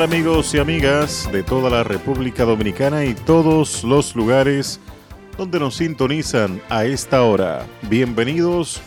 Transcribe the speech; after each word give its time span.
¿Qué 0.00 0.06
tal 0.06 0.14
amigos 0.14 0.54
y 0.54 0.58
amigas 0.58 1.28
de 1.30 1.42
toda 1.42 1.68
la 1.68 1.84
República 1.84 2.46
Dominicana 2.46 3.04
y 3.04 3.12
todos 3.12 3.84
los 3.84 4.16
lugares 4.16 4.80
donde 5.36 5.60
nos 5.60 5.76
sintonizan 5.76 6.62
a 6.70 6.86
esta 6.86 7.22
hora? 7.22 7.66
Bienvenidos 7.82 8.80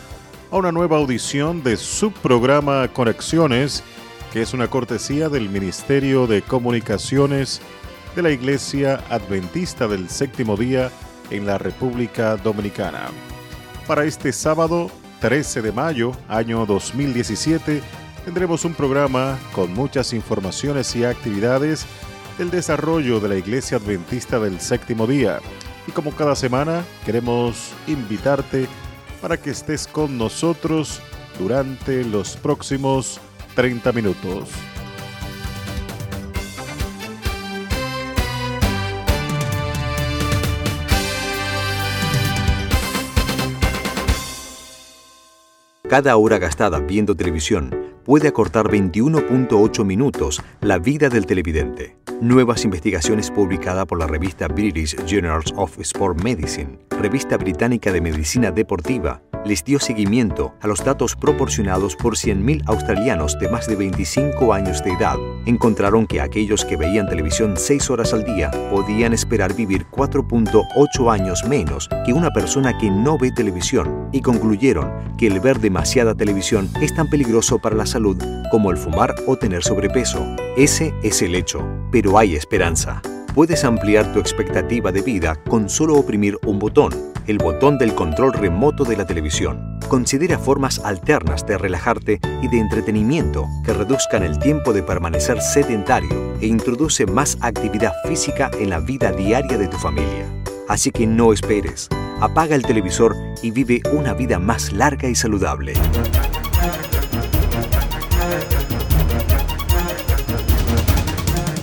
a 0.50 0.56
una 0.56 0.72
nueva 0.72 0.96
audición 0.96 1.62
de 1.62 1.76
su 1.76 2.10
programa 2.10 2.88
Conexiones, 2.88 3.84
que 4.32 4.42
es 4.42 4.54
una 4.54 4.66
cortesía 4.66 5.28
del 5.28 5.48
Ministerio 5.48 6.26
de 6.26 6.42
Comunicaciones 6.42 7.62
de 8.16 8.22
la 8.22 8.32
Iglesia 8.32 8.98
Adventista 9.08 9.86
del 9.86 10.08
Séptimo 10.08 10.56
Día 10.56 10.90
en 11.30 11.46
la 11.46 11.58
República 11.58 12.36
Dominicana. 12.38 13.06
Para 13.86 14.04
este 14.04 14.32
sábado 14.32 14.90
13 15.20 15.62
de 15.62 15.70
mayo, 15.70 16.10
año 16.28 16.66
2017, 16.66 17.82
tendremos 18.24 18.64
un 18.64 18.74
programa 18.74 19.38
con 19.52 19.72
muchas 19.74 20.12
informaciones 20.12 20.96
y 20.96 21.04
actividades 21.04 21.86
del 22.38 22.50
desarrollo 22.50 23.20
de 23.20 23.28
la 23.28 23.36
Iglesia 23.36 23.76
Adventista 23.76 24.38
del 24.40 24.60
Séptimo 24.60 25.06
Día. 25.06 25.40
Y 25.86 25.92
como 25.92 26.12
cada 26.12 26.34
semana, 26.34 26.84
queremos 27.04 27.72
invitarte 27.86 28.66
para 29.20 29.36
que 29.36 29.50
estés 29.50 29.86
con 29.86 30.16
nosotros 30.16 31.02
durante 31.38 32.04
los 32.04 32.36
próximos 32.36 33.20
30 33.54 33.92
minutos. 33.92 34.48
Cada 45.88 46.16
hora 46.16 46.38
gastada 46.38 46.80
viendo 46.80 47.14
televisión 47.14 47.83
puede 48.04 48.28
acortar 48.28 48.68
21.8 48.68 49.84
minutos 49.84 50.42
la 50.60 50.78
vida 50.78 51.08
del 51.08 51.26
televidente. 51.26 51.96
Nuevas 52.20 52.64
investigaciones 52.64 53.30
publicadas 53.30 53.86
por 53.86 53.98
la 53.98 54.06
revista 54.06 54.46
British 54.46 54.96
Journals 55.06 55.52
of 55.56 55.78
Sport 55.80 56.22
Medicine, 56.22 56.78
revista 56.90 57.36
británica 57.36 57.90
de 57.90 58.00
medicina 58.00 58.50
deportiva, 58.50 59.20
les 59.44 59.64
dio 59.64 59.78
seguimiento 59.78 60.54
a 60.60 60.66
los 60.66 60.84
datos 60.84 61.16
proporcionados 61.16 61.96
por 61.96 62.16
100.000 62.16 62.62
australianos 62.66 63.38
de 63.38 63.48
más 63.48 63.66
de 63.66 63.76
25 63.76 64.52
años 64.52 64.82
de 64.82 64.92
edad. 64.92 65.16
Encontraron 65.46 66.06
que 66.06 66.20
aquellos 66.20 66.64
que 66.64 66.76
veían 66.76 67.08
televisión 67.08 67.54
6 67.56 67.90
horas 67.90 68.12
al 68.12 68.24
día 68.24 68.50
podían 68.70 69.12
esperar 69.12 69.54
vivir 69.54 69.86
4.8 69.90 71.12
años 71.12 71.44
menos 71.44 71.88
que 72.04 72.12
una 72.12 72.30
persona 72.30 72.76
que 72.78 72.90
no 72.90 73.18
ve 73.18 73.30
televisión 73.32 74.08
y 74.12 74.20
concluyeron 74.20 74.90
que 75.16 75.26
el 75.26 75.40
ver 75.40 75.60
demasiada 75.60 76.14
televisión 76.14 76.68
es 76.80 76.94
tan 76.94 77.08
peligroso 77.08 77.58
para 77.58 77.76
la 77.76 77.86
salud 77.86 78.16
como 78.50 78.70
el 78.70 78.76
fumar 78.76 79.14
o 79.26 79.36
tener 79.36 79.62
sobrepeso. 79.62 80.24
Ese 80.56 80.94
es 81.02 81.22
el 81.22 81.34
hecho, 81.34 81.66
pero 81.90 82.18
hay 82.18 82.36
esperanza. 82.36 83.02
Puedes 83.34 83.64
ampliar 83.64 84.12
tu 84.12 84.20
expectativa 84.20 84.92
de 84.92 85.02
vida 85.02 85.34
con 85.48 85.68
solo 85.68 85.96
oprimir 85.96 86.38
un 86.46 86.60
botón, 86.60 86.92
el 87.26 87.38
botón 87.38 87.78
del 87.78 87.92
control 87.92 88.32
remoto 88.32 88.84
de 88.84 88.96
la 88.96 89.06
televisión. 89.06 89.76
Considera 89.88 90.38
formas 90.38 90.78
alternas 90.78 91.44
de 91.44 91.58
relajarte 91.58 92.20
y 92.42 92.46
de 92.46 92.60
entretenimiento 92.60 93.48
que 93.64 93.72
reduzcan 93.72 94.22
el 94.22 94.38
tiempo 94.38 94.72
de 94.72 94.84
permanecer 94.84 95.40
sedentario 95.40 96.36
e 96.40 96.46
introduce 96.46 97.06
más 97.06 97.36
actividad 97.40 97.92
física 98.06 98.52
en 98.60 98.70
la 98.70 98.78
vida 98.78 99.10
diaria 99.10 99.58
de 99.58 99.66
tu 99.66 99.78
familia. 99.78 100.32
Así 100.68 100.92
que 100.92 101.04
no 101.04 101.32
esperes, 101.32 101.88
apaga 102.20 102.54
el 102.54 102.62
televisor 102.62 103.16
y 103.42 103.50
vive 103.50 103.82
una 103.92 104.14
vida 104.14 104.38
más 104.38 104.72
larga 104.72 105.08
y 105.08 105.16
saludable. 105.16 105.72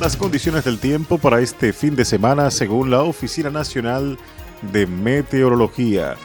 Las 0.01 0.17
condiciones 0.17 0.65
del 0.65 0.79
tiempo 0.79 1.19
para 1.19 1.41
este 1.41 1.73
fin 1.73 1.95
de 1.95 2.05
semana 2.05 2.49
según 2.49 2.89
la 2.89 3.03
Oficina 3.03 3.51
Nacional 3.51 4.17
de 4.71 4.87
Meteorología. 4.87 6.15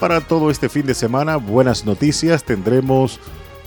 Para 0.00 0.22
todo 0.22 0.50
este 0.50 0.70
fin 0.70 0.86
de 0.86 0.94
semana, 0.94 1.36
buenas 1.36 1.84
noticias, 1.84 2.44
tendremos 2.44 3.20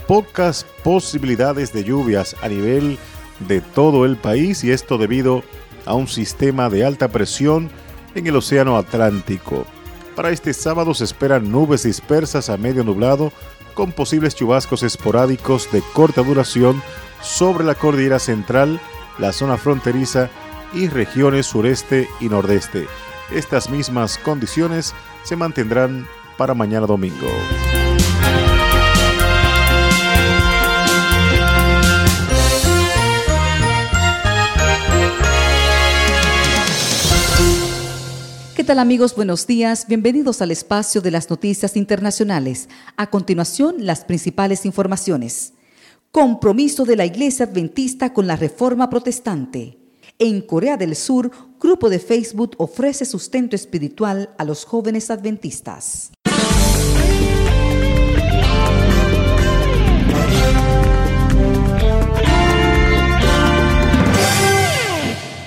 pocas 0.08 0.66
posibilidades 0.82 1.72
de 1.72 1.84
lluvias 1.84 2.34
a 2.42 2.48
nivel 2.48 2.98
de 3.46 3.60
todo 3.60 4.04
el 4.06 4.16
país 4.16 4.64
y 4.64 4.72
esto 4.72 4.98
debido 4.98 5.44
a 5.86 5.94
un 5.94 6.08
sistema 6.08 6.68
de 6.68 6.84
alta 6.84 7.06
presión 7.06 7.70
en 8.16 8.26
el 8.26 8.34
Océano 8.34 8.76
Atlántico. 8.76 9.66
Para 10.16 10.32
este 10.32 10.52
sábado 10.52 10.94
se 10.94 11.04
esperan 11.04 11.52
nubes 11.52 11.84
dispersas 11.84 12.50
a 12.50 12.56
medio 12.56 12.82
nublado 12.82 13.32
con 13.74 13.92
posibles 13.92 14.34
chubascos 14.34 14.82
esporádicos 14.82 15.70
de 15.70 15.80
corta 15.92 16.24
duración 16.24 16.82
sobre 17.22 17.62
la 17.62 17.76
cordillera 17.76 18.18
central 18.18 18.80
la 19.20 19.32
zona 19.32 19.58
fronteriza 19.58 20.30
y 20.72 20.88
regiones 20.88 21.46
sureste 21.46 22.08
y 22.20 22.28
nordeste. 22.28 22.86
Estas 23.30 23.70
mismas 23.70 24.18
condiciones 24.18 24.94
se 25.24 25.36
mantendrán 25.36 26.06
para 26.36 26.54
mañana 26.54 26.86
domingo. 26.86 27.28
¿Qué 38.56 38.64
tal 38.64 38.78
amigos? 38.78 39.14
Buenos 39.14 39.46
días. 39.46 39.86
Bienvenidos 39.86 40.40
al 40.42 40.50
espacio 40.50 41.00
de 41.00 41.10
las 41.10 41.28
noticias 41.28 41.76
internacionales. 41.76 42.68
A 42.96 43.08
continuación, 43.08 43.76
las 43.80 44.04
principales 44.04 44.64
informaciones. 44.64 45.54
Compromiso 46.12 46.84
de 46.84 46.96
la 46.96 47.06
Iglesia 47.06 47.46
Adventista 47.46 48.12
con 48.12 48.26
la 48.26 48.34
Reforma 48.34 48.90
Protestante. 48.90 49.78
En 50.18 50.40
Corea 50.40 50.76
del 50.76 50.96
Sur, 50.96 51.30
grupo 51.60 51.88
de 51.88 52.00
Facebook 52.00 52.56
ofrece 52.58 53.04
sustento 53.04 53.54
espiritual 53.54 54.34
a 54.36 54.44
los 54.44 54.64
jóvenes 54.64 55.08
adventistas. 55.12 56.10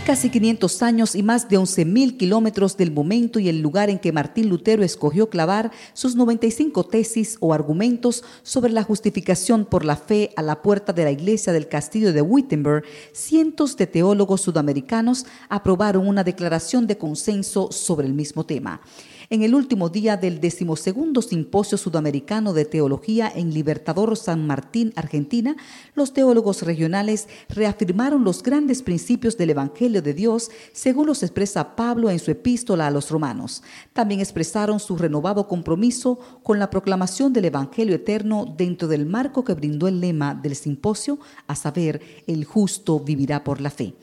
Casi 0.05 0.29
500 0.29 0.81
años 0.81 1.15
y 1.15 1.23
más 1.23 1.47
de 1.47 1.57
11.000 1.57 2.17
kilómetros 2.17 2.75
del 2.75 2.91
momento 2.91 3.39
y 3.39 3.47
el 3.47 3.61
lugar 3.61 3.89
en 3.89 3.99
que 3.99 4.11
Martín 4.11 4.49
Lutero 4.49 4.83
escogió 4.83 5.29
clavar 5.29 5.71
sus 5.93 6.15
95 6.15 6.83
tesis 6.83 7.37
o 7.39 7.53
argumentos 7.53 8.23
sobre 8.43 8.73
la 8.73 8.83
justificación 8.83 9.63
por 9.63 9.85
la 9.85 9.95
fe 9.95 10.31
a 10.35 10.41
la 10.41 10.61
puerta 10.61 10.91
de 10.91 11.05
la 11.05 11.11
iglesia 11.11 11.53
del 11.53 11.69
castillo 11.69 12.11
de 12.11 12.21
Wittenberg, 12.21 12.83
cientos 13.13 13.77
de 13.77 13.87
teólogos 13.87 14.41
sudamericanos 14.41 15.25
aprobaron 15.47 16.05
una 16.05 16.25
declaración 16.25 16.85
de 16.85 16.97
consenso 16.97 17.71
sobre 17.71 18.05
el 18.05 18.13
mismo 18.13 18.45
tema 18.45 18.81
en 19.29 19.43
el 19.43 19.55
último 19.55 19.89
día 19.89 20.17
del 20.17 20.39
decimosegundo 20.39 21.21
Simposio 21.21 21.77
Sudamericano 21.77 22.53
de 22.53 22.65
Teología 22.65 23.31
en 23.33 23.53
Libertador 23.53 24.15
San 24.17 24.45
Martín, 24.47 24.93
Argentina, 24.95 25.55
los 25.95 26.13
teólogos 26.13 26.61
regionales 26.63 27.27
reafirmaron 27.49 28.23
los 28.23 28.43
grandes 28.43 28.81
principios 28.81 29.37
del 29.37 29.51
Evangelio 29.51 30.01
de 30.01 30.13
Dios 30.13 30.51
según 30.71 31.07
los 31.07 31.23
expresa 31.23 31.75
Pablo 31.75 32.09
en 32.09 32.19
su 32.19 32.31
epístola 32.31 32.87
a 32.87 32.91
los 32.91 33.09
romanos. 33.09 33.63
También 33.93 34.19
expresaron 34.19 34.79
su 34.79 34.97
renovado 34.97 35.47
compromiso 35.47 36.19
con 36.43 36.59
la 36.59 36.69
proclamación 36.69 37.33
del 37.33 37.45
Evangelio 37.45 37.95
eterno 37.95 38.53
dentro 38.57 38.87
del 38.87 39.05
marco 39.05 39.43
que 39.43 39.53
brindó 39.53 39.87
el 39.87 40.01
lema 40.01 40.35
del 40.35 40.55
simposio, 40.55 41.19
a 41.47 41.55
saber, 41.55 42.01
el 42.27 42.45
justo 42.45 42.99
vivirá 42.99 43.43
por 43.43 43.61
la 43.61 43.69
fe. 43.69 43.93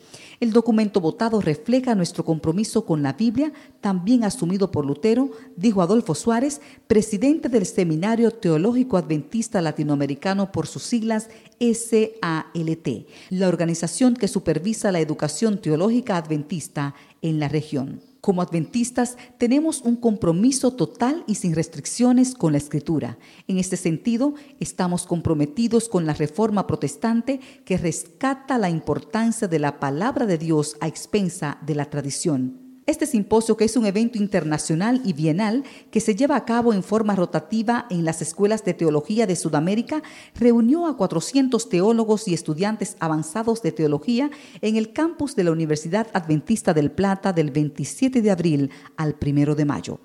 El 0.41 0.53
documento 0.53 0.99
votado 1.01 1.39
refleja 1.39 1.93
nuestro 1.93 2.25
compromiso 2.25 2.83
con 2.83 3.03
la 3.03 3.13
Biblia, 3.13 3.53
también 3.79 4.23
asumido 4.23 4.71
por 4.71 4.87
Lutero, 4.87 5.29
dijo 5.55 5.83
Adolfo 5.83 6.15
Suárez, 6.15 6.61
presidente 6.87 7.47
del 7.47 7.67
Seminario 7.67 8.31
Teológico 8.31 8.97
Adventista 8.97 9.61
Latinoamericano 9.61 10.51
por 10.51 10.65
sus 10.65 10.81
siglas 10.81 11.29
SALT, 11.59 13.05
la 13.29 13.47
organización 13.47 14.15
que 14.15 14.27
supervisa 14.27 14.91
la 14.91 14.99
educación 14.99 15.61
teológica 15.61 16.17
adventista 16.17 16.95
en 17.21 17.39
la 17.39 17.47
región. 17.47 18.10
Como 18.21 18.43
adventistas 18.43 19.17
tenemos 19.39 19.81
un 19.81 19.95
compromiso 19.95 20.73
total 20.73 21.23
y 21.25 21.35
sin 21.35 21.55
restricciones 21.55 22.35
con 22.35 22.51
la 22.51 22.59
escritura. 22.59 23.17
En 23.47 23.57
este 23.57 23.77
sentido, 23.77 24.35
estamos 24.59 25.07
comprometidos 25.07 25.89
con 25.89 26.05
la 26.05 26.13
reforma 26.13 26.67
protestante 26.67 27.39
que 27.65 27.77
rescata 27.77 28.59
la 28.59 28.69
importancia 28.69 29.47
de 29.47 29.57
la 29.57 29.79
palabra 29.79 30.27
de 30.27 30.37
Dios 30.37 30.77
a 30.81 30.87
expensa 30.87 31.57
de 31.65 31.73
la 31.73 31.89
tradición. 31.89 32.60
Este 32.87 33.05
simposio, 33.05 33.57
que 33.57 33.65
es 33.65 33.77
un 33.77 33.85
evento 33.85 34.17
internacional 34.17 35.01
y 35.05 35.13
bienal 35.13 35.63
que 35.91 35.99
se 35.99 36.15
lleva 36.15 36.35
a 36.35 36.45
cabo 36.45 36.73
en 36.73 36.81
forma 36.81 37.15
rotativa 37.15 37.85
en 37.91 38.05
las 38.05 38.23
escuelas 38.23 38.65
de 38.65 38.73
teología 38.73 39.27
de 39.27 39.35
Sudamérica, 39.35 40.01
reunió 40.33 40.87
a 40.87 40.97
400 40.97 41.69
teólogos 41.69 42.27
y 42.27 42.33
estudiantes 42.33 42.97
avanzados 42.99 43.61
de 43.61 43.71
teología 43.71 44.31
en 44.61 44.77
el 44.77 44.93
campus 44.93 45.35
de 45.35 45.43
la 45.43 45.51
Universidad 45.51 46.07
Adventista 46.13 46.73
del 46.73 46.89
Plata 46.89 47.33
del 47.33 47.51
27 47.51 48.19
de 48.19 48.31
abril 48.31 48.71
al 48.97 49.15
1 49.21 49.53
de 49.53 49.65
mayo. 49.65 49.99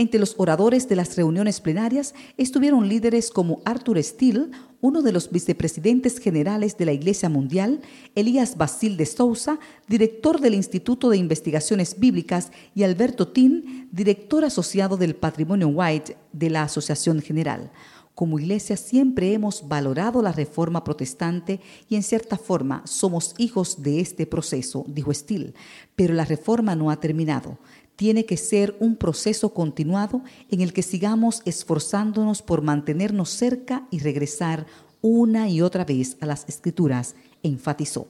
Entre 0.00 0.20
los 0.20 0.36
oradores 0.38 0.88
de 0.88 0.94
las 0.94 1.16
reuniones 1.16 1.60
plenarias 1.60 2.14
estuvieron 2.36 2.88
líderes 2.88 3.32
como 3.32 3.60
Arthur 3.64 4.00
Steele, 4.00 4.46
uno 4.80 5.02
de 5.02 5.10
los 5.10 5.28
vicepresidentes 5.32 6.20
generales 6.20 6.78
de 6.78 6.86
la 6.86 6.92
Iglesia 6.92 7.28
Mundial, 7.28 7.80
Elías 8.14 8.56
Basil 8.56 8.96
de 8.96 9.06
Sousa, 9.06 9.58
director 9.88 10.40
del 10.40 10.54
Instituto 10.54 11.10
de 11.10 11.16
Investigaciones 11.16 11.98
Bíblicas, 11.98 12.52
y 12.76 12.84
Alberto 12.84 13.26
Tin, 13.26 13.88
director 13.90 14.44
asociado 14.44 14.96
del 14.96 15.16
Patrimonio 15.16 15.66
White 15.66 16.16
de 16.32 16.48
la 16.48 16.62
Asociación 16.62 17.20
General. 17.20 17.72
Como 18.14 18.40
iglesia 18.40 18.76
siempre 18.76 19.32
hemos 19.32 19.68
valorado 19.68 20.22
la 20.22 20.32
reforma 20.32 20.82
protestante 20.82 21.60
y 21.88 21.94
en 21.94 22.02
cierta 22.02 22.36
forma 22.36 22.82
somos 22.84 23.32
hijos 23.38 23.80
de 23.82 24.00
este 24.00 24.26
proceso, 24.26 24.84
dijo 24.88 25.14
Steele, 25.14 25.54
pero 25.94 26.14
la 26.14 26.24
reforma 26.24 26.74
no 26.74 26.90
ha 26.90 26.98
terminado 26.98 27.58
tiene 27.98 28.24
que 28.24 28.36
ser 28.36 28.76
un 28.78 28.94
proceso 28.94 29.52
continuado 29.52 30.22
en 30.52 30.60
el 30.60 30.72
que 30.72 30.84
sigamos 30.84 31.42
esforzándonos 31.44 32.42
por 32.42 32.62
mantenernos 32.62 33.28
cerca 33.28 33.88
y 33.90 33.98
regresar 33.98 34.66
una 35.02 35.48
y 35.48 35.62
otra 35.62 35.84
vez 35.84 36.16
a 36.20 36.26
las 36.26 36.48
escrituras, 36.48 37.16
enfatizó. 37.42 38.06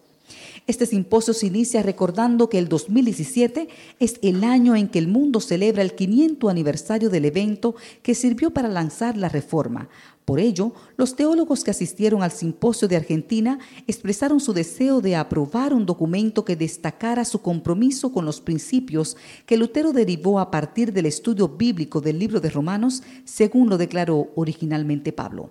Este 0.66 0.84
simposio 0.84 1.32
se 1.32 1.46
inicia 1.46 1.82
recordando 1.82 2.50
que 2.50 2.58
el 2.58 2.68
2017 2.68 3.68
es 3.98 4.18
el 4.20 4.44
año 4.44 4.76
en 4.76 4.88
que 4.88 4.98
el 4.98 5.08
mundo 5.08 5.40
celebra 5.40 5.80
el 5.80 5.94
500 5.94 6.50
aniversario 6.50 7.08
del 7.08 7.24
evento 7.24 7.74
que 8.02 8.14
sirvió 8.14 8.50
para 8.50 8.68
lanzar 8.68 9.16
la 9.16 9.30
reforma, 9.30 9.88
por 10.28 10.40
ello, 10.40 10.74
los 10.98 11.16
teólogos 11.16 11.64
que 11.64 11.70
asistieron 11.70 12.22
al 12.22 12.32
simposio 12.32 12.86
de 12.86 12.96
Argentina 12.96 13.58
expresaron 13.86 14.40
su 14.40 14.52
deseo 14.52 15.00
de 15.00 15.16
aprobar 15.16 15.72
un 15.72 15.86
documento 15.86 16.44
que 16.44 16.54
destacara 16.54 17.24
su 17.24 17.40
compromiso 17.40 18.12
con 18.12 18.26
los 18.26 18.42
principios 18.42 19.16
que 19.46 19.56
Lutero 19.56 19.94
derivó 19.94 20.38
a 20.38 20.50
partir 20.50 20.92
del 20.92 21.06
estudio 21.06 21.48
bíblico 21.48 22.02
del 22.02 22.18
libro 22.18 22.40
de 22.40 22.50
Romanos, 22.50 23.02
según 23.24 23.70
lo 23.70 23.78
declaró 23.78 24.28
originalmente 24.34 25.14
Pablo. 25.14 25.48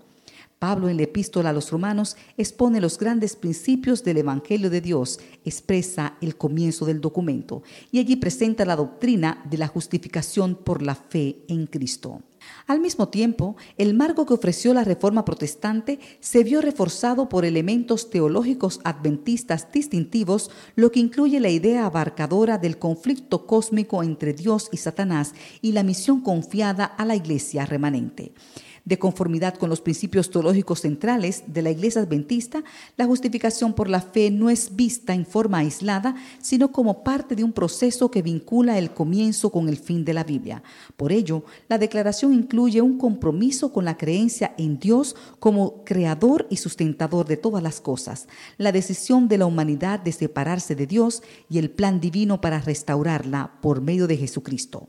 Pablo 0.60 0.90
en 0.90 0.98
la 0.98 1.04
epístola 1.04 1.50
a 1.50 1.54
los 1.54 1.72
romanos 1.72 2.16
expone 2.38 2.80
los 2.80 3.00
grandes 3.00 3.36
principios 3.36 4.04
del 4.04 4.18
Evangelio 4.18 4.70
de 4.70 4.82
Dios, 4.82 5.20
expresa 5.44 6.18
el 6.22 6.38
comienzo 6.38 6.86
del 6.86 7.02
documento 7.02 7.64
y 7.92 7.98
allí 7.98 8.16
presenta 8.16 8.64
la 8.64 8.76
doctrina 8.76 9.44
de 9.50 9.58
la 9.58 9.68
justificación 9.68 10.54
por 10.54 10.84
la 10.84 10.94
fe 10.94 11.38
en 11.48 11.66
Cristo. 11.66 12.22
Al 12.68 12.80
mismo 12.80 13.10
tiempo, 13.10 13.56
el 13.78 13.94
marco 13.94 14.26
que 14.26 14.34
ofreció 14.34 14.74
la 14.74 14.84
Reforma 14.84 15.26
Protestante 15.26 16.00
se 16.20 16.44
vio 16.44 16.62
reforzado 16.62 17.30
por 17.30 17.46
elementos 17.46 18.10
teológicos 18.10 18.82
adventistas 18.84 19.72
distintivos, 19.72 20.52
lo 20.76 20.92
que 20.92 21.00
incluye 21.00 21.40
la 21.40 21.50
idea 21.50 21.86
abarcadora 21.86 22.58
del 22.58 22.78
conflicto 22.78 23.46
cósmico 23.46 24.04
entre 24.04 24.34
Dios 24.34 24.70
y 24.72 24.78
Satanás 24.78 25.34
y 25.62 25.72
la 25.72 25.84
misión 25.84 26.22
confiada 26.22 26.86
a 26.86 27.06
la 27.06 27.16
Iglesia 27.16 27.66
remanente. 27.66 28.34
De 28.88 28.98
conformidad 28.98 29.56
con 29.56 29.70
los 29.70 29.82
principios 29.82 30.32
teológicos 30.32 30.80
centrales 30.80 31.44
de 31.48 31.62
la 31.62 31.72
Iglesia 31.72 32.04
Adventista, 32.04 32.64
la 32.96 33.06
justificación 33.06 33.74
por 33.74 33.90
la 33.90 34.00
fe 34.00 34.32
no 34.32 34.50
es 34.50 34.78
vista 34.78 35.14
en 35.14 35.26
forma 35.26 35.58
aislada, 35.58 36.16
sino 36.42 36.72
como 36.72 37.04
parte 37.04 37.36
de 37.36 37.44
un 37.44 37.52
proceso 37.52 38.10
que 38.10 38.22
vincula 38.22 38.78
el 38.78 38.92
comienzo 38.92 39.52
con 39.52 39.68
el 39.68 39.76
fin 39.76 40.06
de 40.06 40.14
la 40.14 40.24
Biblia. 40.24 40.64
Por 40.96 41.12
ello, 41.12 41.44
la 41.68 41.78
declaración 41.78 42.34
incluye 42.34 42.82
un 42.82 42.98
compromiso 42.98 43.74
con 43.74 43.84
la 43.84 43.98
creencia 43.98 44.56
en 44.58 44.80
Dios 44.80 45.18
como 45.40 45.84
creador 45.84 46.48
y 46.50 46.56
sustentador 46.56 47.28
de 47.28 47.36
todas 47.36 47.62
las 47.62 47.82
cosas, 47.82 48.30
la 48.58 48.72
decisión 48.72 49.28
de 49.28 49.38
la 49.38 49.48
humanidad 49.48 50.00
de 50.00 50.14
separarse 50.14 50.76
de 50.76 50.88
Dios 50.88 51.24
y 51.50 51.58
el 51.58 51.72
plan 51.72 52.00
divino 52.00 52.40
para 52.40 52.62
restaurarla 52.62 53.60
por 53.60 53.82
medio 53.82 54.08
de 54.08 54.16
Jesucristo 54.16 54.88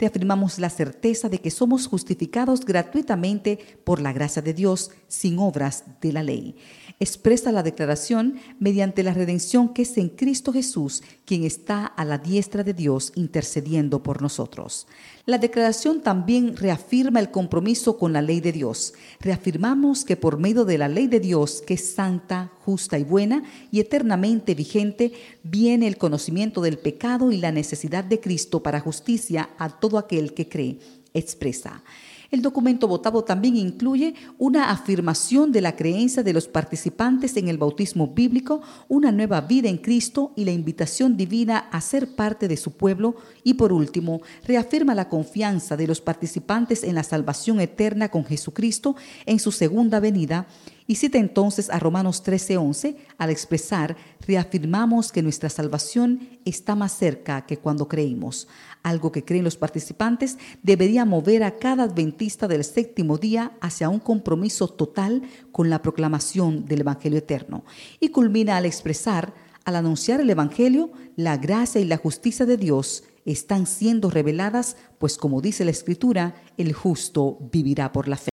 reafirmamos 0.00 0.58
la 0.58 0.70
certeza 0.70 1.28
de 1.28 1.40
que 1.40 1.50
somos 1.50 1.86
justificados 1.86 2.64
gratuitamente 2.64 3.58
por 3.84 4.00
la 4.00 4.12
gracia 4.12 4.40
de 4.40 4.54
Dios 4.54 4.90
sin 5.08 5.38
obras 5.38 5.84
de 6.00 6.12
la 6.12 6.22
ley. 6.22 6.56
Expresa 6.98 7.52
la 7.52 7.62
declaración 7.62 8.40
mediante 8.58 9.02
la 9.02 9.12
redención 9.12 9.74
que 9.74 9.82
es 9.82 9.96
en 9.98 10.08
Cristo 10.08 10.52
Jesús, 10.52 11.02
quien 11.26 11.44
está 11.44 11.84
a 11.84 12.04
la 12.04 12.18
diestra 12.18 12.64
de 12.64 12.72
Dios 12.72 13.12
intercediendo 13.14 14.02
por 14.02 14.22
nosotros. 14.22 14.86
La 15.26 15.38
declaración 15.38 16.00
también 16.00 16.56
reafirma 16.56 17.20
el 17.20 17.30
compromiso 17.30 17.98
con 17.98 18.12
la 18.12 18.22
ley 18.22 18.40
de 18.40 18.52
Dios. 18.52 18.94
Reafirmamos 19.20 20.04
que 20.04 20.16
por 20.16 20.38
medio 20.38 20.64
de 20.64 20.78
la 20.78 20.88
ley 20.88 21.08
de 21.08 21.20
Dios, 21.20 21.62
que 21.66 21.74
es 21.74 21.92
santa, 21.92 22.50
justa 22.70 23.00
y 23.00 23.02
buena 23.02 23.42
y 23.72 23.80
eternamente 23.80 24.54
vigente, 24.54 25.12
viene 25.42 25.88
el 25.88 25.98
conocimiento 25.98 26.62
del 26.62 26.78
pecado 26.78 27.32
y 27.32 27.38
la 27.38 27.50
necesidad 27.50 28.04
de 28.04 28.20
Cristo 28.20 28.62
para 28.62 28.78
justicia 28.78 29.50
a 29.58 29.80
todo 29.80 29.98
aquel 29.98 30.34
que 30.34 30.48
cree. 30.48 30.78
Expresa. 31.12 31.82
El 32.30 32.42
documento 32.42 32.86
votado 32.86 33.24
también 33.24 33.56
incluye 33.56 34.14
una 34.38 34.70
afirmación 34.70 35.50
de 35.50 35.60
la 35.60 35.74
creencia 35.74 36.22
de 36.22 36.32
los 36.32 36.46
participantes 36.46 37.36
en 37.36 37.48
el 37.48 37.58
bautismo 37.58 38.06
bíblico, 38.06 38.60
una 38.86 39.10
nueva 39.10 39.40
vida 39.40 39.68
en 39.68 39.78
Cristo 39.78 40.32
y 40.36 40.44
la 40.44 40.52
invitación 40.52 41.16
divina 41.16 41.58
a 41.58 41.80
ser 41.80 42.14
parte 42.14 42.46
de 42.46 42.56
su 42.56 42.70
pueblo 42.70 43.16
y 43.42 43.54
por 43.54 43.72
último, 43.72 44.20
reafirma 44.46 44.94
la 44.94 45.08
confianza 45.08 45.76
de 45.76 45.88
los 45.88 46.00
participantes 46.00 46.84
en 46.84 46.94
la 46.94 47.02
salvación 47.02 47.58
eterna 47.58 48.10
con 48.10 48.24
Jesucristo 48.24 48.94
en 49.26 49.40
su 49.40 49.50
segunda 49.50 49.98
venida 49.98 50.46
y 50.90 50.96
cita 50.96 51.18
entonces 51.18 51.70
a 51.70 51.78
Romanos 51.78 52.24
13:11 52.24 52.96
al 53.16 53.30
expresar, 53.30 53.96
reafirmamos 54.26 55.12
que 55.12 55.22
nuestra 55.22 55.48
salvación 55.48 56.40
está 56.44 56.74
más 56.74 56.90
cerca 56.98 57.46
que 57.46 57.58
cuando 57.58 57.86
creímos. 57.86 58.48
Algo 58.82 59.12
que 59.12 59.24
creen 59.24 59.44
los 59.44 59.56
participantes 59.56 60.36
debería 60.64 61.04
mover 61.04 61.44
a 61.44 61.58
cada 61.58 61.84
adventista 61.84 62.48
del 62.48 62.64
séptimo 62.64 63.18
día 63.18 63.52
hacia 63.60 63.88
un 63.88 64.00
compromiso 64.00 64.66
total 64.66 65.22
con 65.52 65.70
la 65.70 65.80
proclamación 65.80 66.64
del 66.64 66.80
Evangelio 66.80 67.20
eterno. 67.20 67.64
Y 68.00 68.08
culmina 68.08 68.56
al 68.56 68.66
expresar, 68.66 69.32
al 69.64 69.76
anunciar 69.76 70.20
el 70.20 70.30
Evangelio, 70.30 70.90
la 71.14 71.36
gracia 71.36 71.80
y 71.80 71.84
la 71.84 71.98
justicia 71.98 72.46
de 72.46 72.56
Dios 72.56 73.04
están 73.24 73.68
siendo 73.68 74.10
reveladas, 74.10 74.76
pues 74.98 75.16
como 75.18 75.40
dice 75.40 75.64
la 75.64 75.70
Escritura, 75.70 76.34
el 76.56 76.72
justo 76.72 77.38
vivirá 77.52 77.92
por 77.92 78.08
la 78.08 78.16
fe. 78.16 78.29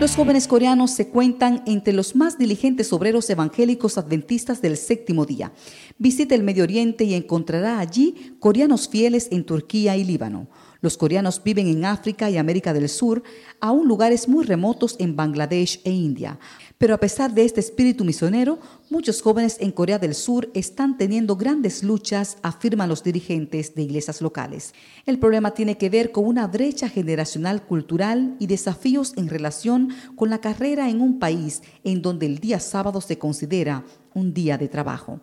Los 0.00 0.16
jóvenes 0.16 0.48
coreanos 0.48 0.92
se 0.92 1.08
cuentan 1.08 1.62
entre 1.66 1.92
los 1.92 2.16
más 2.16 2.38
diligentes 2.38 2.90
obreros 2.94 3.28
evangélicos 3.28 3.98
adventistas 3.98 4.62
del 4.62 4.78
séptimo 4.78 5.26
día. 5.26 5.52
Visite 5.98 6.34
el 6.34 6.42
Medio 6.42 6.64
Oriente 6.64 7.04
y 7.04 7.12
encontrará 7.12 7.80
allí 7.80 8.34
coreanos 8.40 8.88
fieles 8.88 9.28
en 9.30 9.44
Turquía 9.44 9.98
y 9.98 10.04
Líbano. 10.04 10.48
Los 10.80 10.96
coreanos 10.96 11.42
viven 11.44 11.66
en 11.66 11.84
África 11.84 12.30
y 12.30 12.38
América 12.38 12.72
del 12.72 12.88
Sur, 12.88 13.22
aún 13.60 13.88
lugares 13.88 14.26
muy 14.26 14.46
remotos 14.46 14.96
en 14.98 15.16
Bangladesh 15.16 15.82
e 15.84 15.90
India. 15.90 16.38
Pero 16.80 16.94
a 16.94 16.98
pesar 16.98 17.34
de 17.34 17.44
este 17.44 17.60
espíritu 17.60 18.06
misionero, 18.06 18.58
muchos 18.88 19.20
jóvenes 19.20 19.58
en 19.60 19.70
Corea 19.70 19.98
del 19.98 20.14
Sur 20.14 20.48
están 20.54 20.96
teniendo 20.96 21.36
grandes 21.36 21.82
luchas, 21.82 22.38
afirman 22.42 22.88
los 22.88 23.04
dirigentes 23.04 23.74
de 23.74 23.82
iglesias 23.82 24.22
locales. 24.22 24.72
El 25.04 25.18
problema 25.18 25.50
tiene 25.50 25.76
que 25.76 25.90
ver 25.90 26.10
con 26.10 26.24
una 26.24 26.46
brecha 26.46 26.88
generacional 26.88 27.66
cultural 27.66 28.34
y 28.38 28.46
desafíos 28.46 29.12
en 29.18 29.28
relación 29.28 29.90
con 30.16 30.30
la 30.30 30.40
carrera 30.40 30.88
en 30.88 31.02
un 31.02 31.18
país 31.18 31.60
en 31.84 32.00
donde 32.00 32.24
el 32.24 32.38
día 32.38 32.58
sábado 32.60 33.02
se 33.02 33.18
considera 33.18 33.84
un 34.14 34.32
día 34.32 34.56
de 34.56 34.68
trabajo 34.68 35.20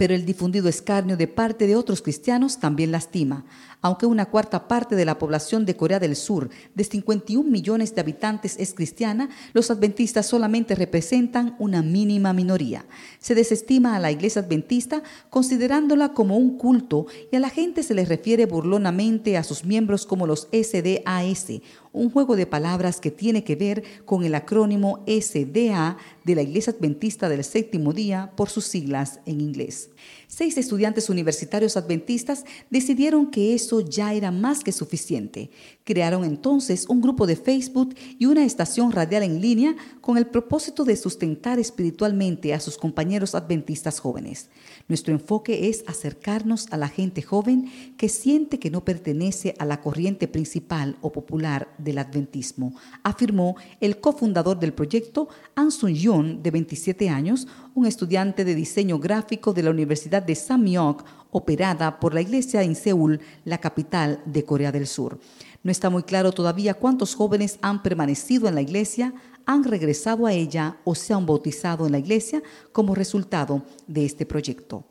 pero 0.00 0.14
el 0.14 0.24
difundido 0.24 0.66
escarnio 0.66 1.18
de 1.18 1.28
parte 1.28 1.66
de 1.66 1.76
otros 1.76 2.00
cristianos 2.00 2.58
también 2.58 2.90
lastima. 2.90 3.44
Aunque 3.82 4.06
una 4.06 4.26
cuarta 4.26 4.68
parte 4.68 4.94
de 4.94 5.04
la 5.04 5.18
población 5.18 5.64
de 5.64 5.76
Corea 5.76 5.98
del 5.98 6.16
Sur, 6.16 6.50
de 6.74 6.84
51 6.84 7.48
millones 7.48 7.94
de 7.94 8.00
habitantes, 8.00 8.56
es 8.58 8.74
cristiana, 8.74 9.30
los 9.54 9.70
adventistas 9.70 10.26
solamente 10.26 10.74
representan 10.74 11.56
una 11.58 11.82
mínima 11.82 12.32
minoría. 12.32 12.84
Se 13.18 13.34
desestima 13.34 13.96
a 13.96 13.98
la 13.98 14.10
iglesia 14.10 14.42
adventista 14.42 15.02
considerándola 15.30 16.12
como 16.12 16.36
un 16.36 16.58
culto 16.58 17.06
y 17.32 17.36
a 17.36 17.40
la 17.40 17.48
gente 17.48 17.82
se 17.82 17.94
les 17.94 18.08
refiere 18.08 18.46
burlonamente 18.46 19.36
a 19.36 19.44
sus 19.44 19.64
miembros 19.64 20.04
como 20.04 20.26
los 20.26 20.48
SDAS, 20.52 21.60
un 21.92 22.10
juego 22.10 22.36
de 22.36 22.46
palabras 22.46 23.00
que 23.00 23.10
tiene 23.10 23.44
que 23.44 23.56
ver 23.56 23.82
con 24.04 24.24
el 24.24 24.34
acrónimo 24.34 25.04
SDA 25.06 25.96
de 26.24 26.34
la 26.34 26.42
Iglesia 26.42 26.72
Adventista 26.72 27.28
del 27.28 27.42
Séptimo 27.42 27.92
Día 27.92 28.32
por 28.36 28.48
sus 28.48 28.64
siglas 28.64 29.20
en 29.26 29.40
inglés. 29.40 29.90
Seis 30.28 30.56
estudiantes 30.56 31.10
universitarios 31.10 31.76
adventistas 31.76 32.44
decidieron 32.70 33.30
que 33.30 33.54
eso 33.54 33.69
ya 33.78 34.12
era 34.12 34.32
más 34.32 34.64
que 34.64 34.72
suficiente. 34.72 35.50
Crearon 35.84 36.24
entonces 36.24 36.86
un 36.88 37.00
grupo 37.00 37.28
de 37.28 37.36
Facebook 37.36 37.94
y 38.18 38.26
una 38.26 38.44
estación 38.44 38.90
radial 38.90 39.22
en 39.22 39.40
línea 39.40 39.76
con 40.00 40.18
el 40.18 40.26
propósito 40.26 40.84
de 40.84 40.96
sustentar 40.96 41.60
espiritualmente 41.60 42.52
a 42.52 42.58
sus 42.58 42.76
compañeros 42.76 43.36
adventistas 43.36 44.00
jóvenes. 44.00 44.48
Nuestro 44.88 45.14
enfoque 45.14 45.68
es 45.68 45.84
acercarnos 45.86 46.66
a 46.72 46.76
la 46.76 46.88
gente 46.88 47.22
joven 47.22 47.70
que 47.96 48.08
siente 48.08 48.58
que 48.58 48.70
no 48.70 48.84
pertenece 48.84 49.54
a 49.58 49.64
la 49.64 49.80
corriente 49.80 50.26
principal 50.26 50.96
o 51.00 51.12
popular 51.12 51.68
del 51.78 51.98
adventismo, 51.98 52.74
afirmó 53.04 53.56
el 53.80 54.00
cofundador 54.00 54.58
del 54.58 54.72
proyecto, 54.72 55.28
An 55.54 55.70
Sun 55.70 55.94
Yoon, 55.94 56.42
de 56.42 56.50
27 56.50 57.08
años, 57.08 57.46
un 57.80 57.86
estudiante 57.86 58.44
de 58.44 58.54
diseño 58.54 58.98
gráfico 58.98 59.54
de 59.54 59.62
la 59.62 59.70
Universidad 59.70 60.22
de 60.22 60.34
Samyok, 60.34 61.02
operada 61.30 61.98
por 61.98 62.12
la 62.12 62.20
iglesia 62.20 62.62
en 62.62 62.74
Seúl, 62.74 63.20
la 63.46 63.56
capital 63.56 64.20
de 64.26 64.44
Corea 64.44 64.70
del 64.70 64.86
Sur. 64.86 65.18
No 65.62 65.72
está 65.72 65.88
muy 65.88 66.02
claro 66.02 66.30
todavía 66.32 66.74
cuántos 66.74 67.14
jóvenes 67.14 67.58
han 67.62 67.82
permanecido 67.82 68.48
en 68.48 68.54
la 68.54 68.60
iglesia, 68.60 69.14
han 69.46 69.64
regresado 69.64 70.26
a 70.26 70.32
ella 70.34 70.76
o 70.84 70.94
se 70.94 71.14
han 71.14 71.24
bautizado 71.24 71.86
en 71.86 71.92
la 71.92 71.98
iglesia 71.98 72.42
como 72.72 72.94
resultado 72.94 73.62
de 73.86 74.04
este 74.04 74.26
proyecto. 74.26 74.84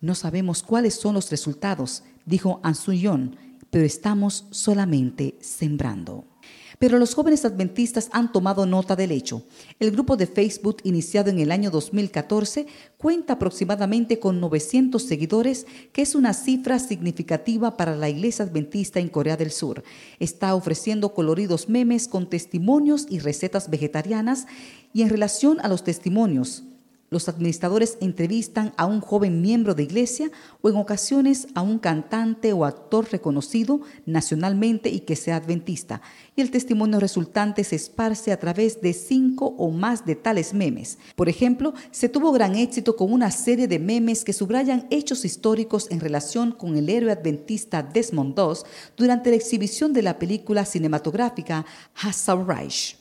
No 0.00 0.14
sabemos 0.14 0.62
cuáles 0.62 0.94
son 0.94 1.16
los 1.16 1.30
resultados, 1.30 2.04
dijo 2.24 2.60
Ansuyon, 2.62 3.36
pero 3.68 3.84
estamos 3.84 4.46
solamente 4.50 5.36
sembrando. 5.42 6.29
Pero 6.80 6.98
los 6.98 7.12
jóvenes 7.12 7.44
adventistas 7.44 8.08
han 8.10 8.32
tomado 8.32 8.64
nota 8.64 8.96
del 8.96 9.12
hecho. 9.12 9.42
El 9.78 9.90
grupo 9.90 10.16
de 10.16 10.26
Facebook, 10.26 10.78
iniciado 10.82 11.28
en 11.28 11.38
el 11.38 11.52
año 11.52 11.70
2014, 11.70 12.66
cuenta 12.96 13.34
aproximadamente 13.34 14.18
con 14.18 14.40
900 14.40 15.02
seguidores, 15.02 15.66
que 15.92 16.00
es 16.00 16.14
una 16.14 16.32
cifra 16.32 16.78
significativa 16.78 17.76
para 17.76 17.96
la 17.96 18.08
iglesia 18.08 18.46
adventista 18.46 18.98
en 18.98 19.10
Corea 19.10 19.36
del 19.36 19.50
Sur. 19.50 19.84
Está 20.20 20.54
ofreciendo 20.54 21.12
coloridos 21.12 21.68
memes 21.68 22.08
con 22.08 22.30
testimonios 22.30 23.04
y 23.10 23.18
recetas 23.18 23.68
vegetarianas 23.68 24.46
y 24.94 25.02
en 25.02 25.10
relación 25.10 25.58
a 25.60 25.68
los 25.68 25.84
testimonios, 25.84 26.64
los 27.10 27.28
administradores 27.28 27.98
entrevistan 28.00 28.72
a 28.76 28.86
un 28.86 29.00
joven 29.00 29.42
miembro 29.42 29.74
de 29.74 29.82
iglesia 29.82 30.30
o 30.62 30.70
en 30.70 30.76
ocasiones 30.76 31.48
a 31.54 31.60
un 31.60 31.78
cantante 31.80 32.52
o 32.52 32.64
actor 32.64 33.08
reconocido 33.10 33.80
nacionalmente 34.06 34.88
y 34.90 35.00
que 35.00 35.16
sea 35.16 35.36
adventista. 35.36 36.00
Y 36.36 36.40
el 36.40 36.52
testimonio 36.52 37.00
resultante 37.00 37.64
se 37.64 37.76
esparce 37.76 38.30
a 38.30 38.38
través 38.38 38.80
de 38.80 38.92
cinco 38.92 39.54
o 39.58 39.70
más 39.70 40.06
de 40.06 40.14
tales 40.14 40.54
memes. 40.54 40.98
Por 41.16 41.28
ejemplo, 41.28 41.74
se 41.90 42.08
tuvo 42.08 42.30
gran 42.30 42.54
éxito 42.54 42.94
con 42.94 43.12
una 43.12 43.32
serie 43.32 43.66
de 43.66 43.80
memes 43.80 44.22
que 44.22 44.32
subrayan 44.32 44.86
hechos 44.90 45.24
históricos 45.24 45.88
en 45.90 45.98
relación 45.98 46.52
con 46.52 46.76
el 46.76 46.88
héroe 46.88 47.10
adventista 47.10 47.82
Desmond 47.82 48.38
II 48.38 48.62
durante 48.96 49.30
la 49.30 49.36
exhibición 49.36 49.92
de 49.92 50.02
la 50.02 50.18
película 50.18 50.64
cinematográfica 50.64 51.66
Hassel 51.94 52.46
Reich. 52.46 52.99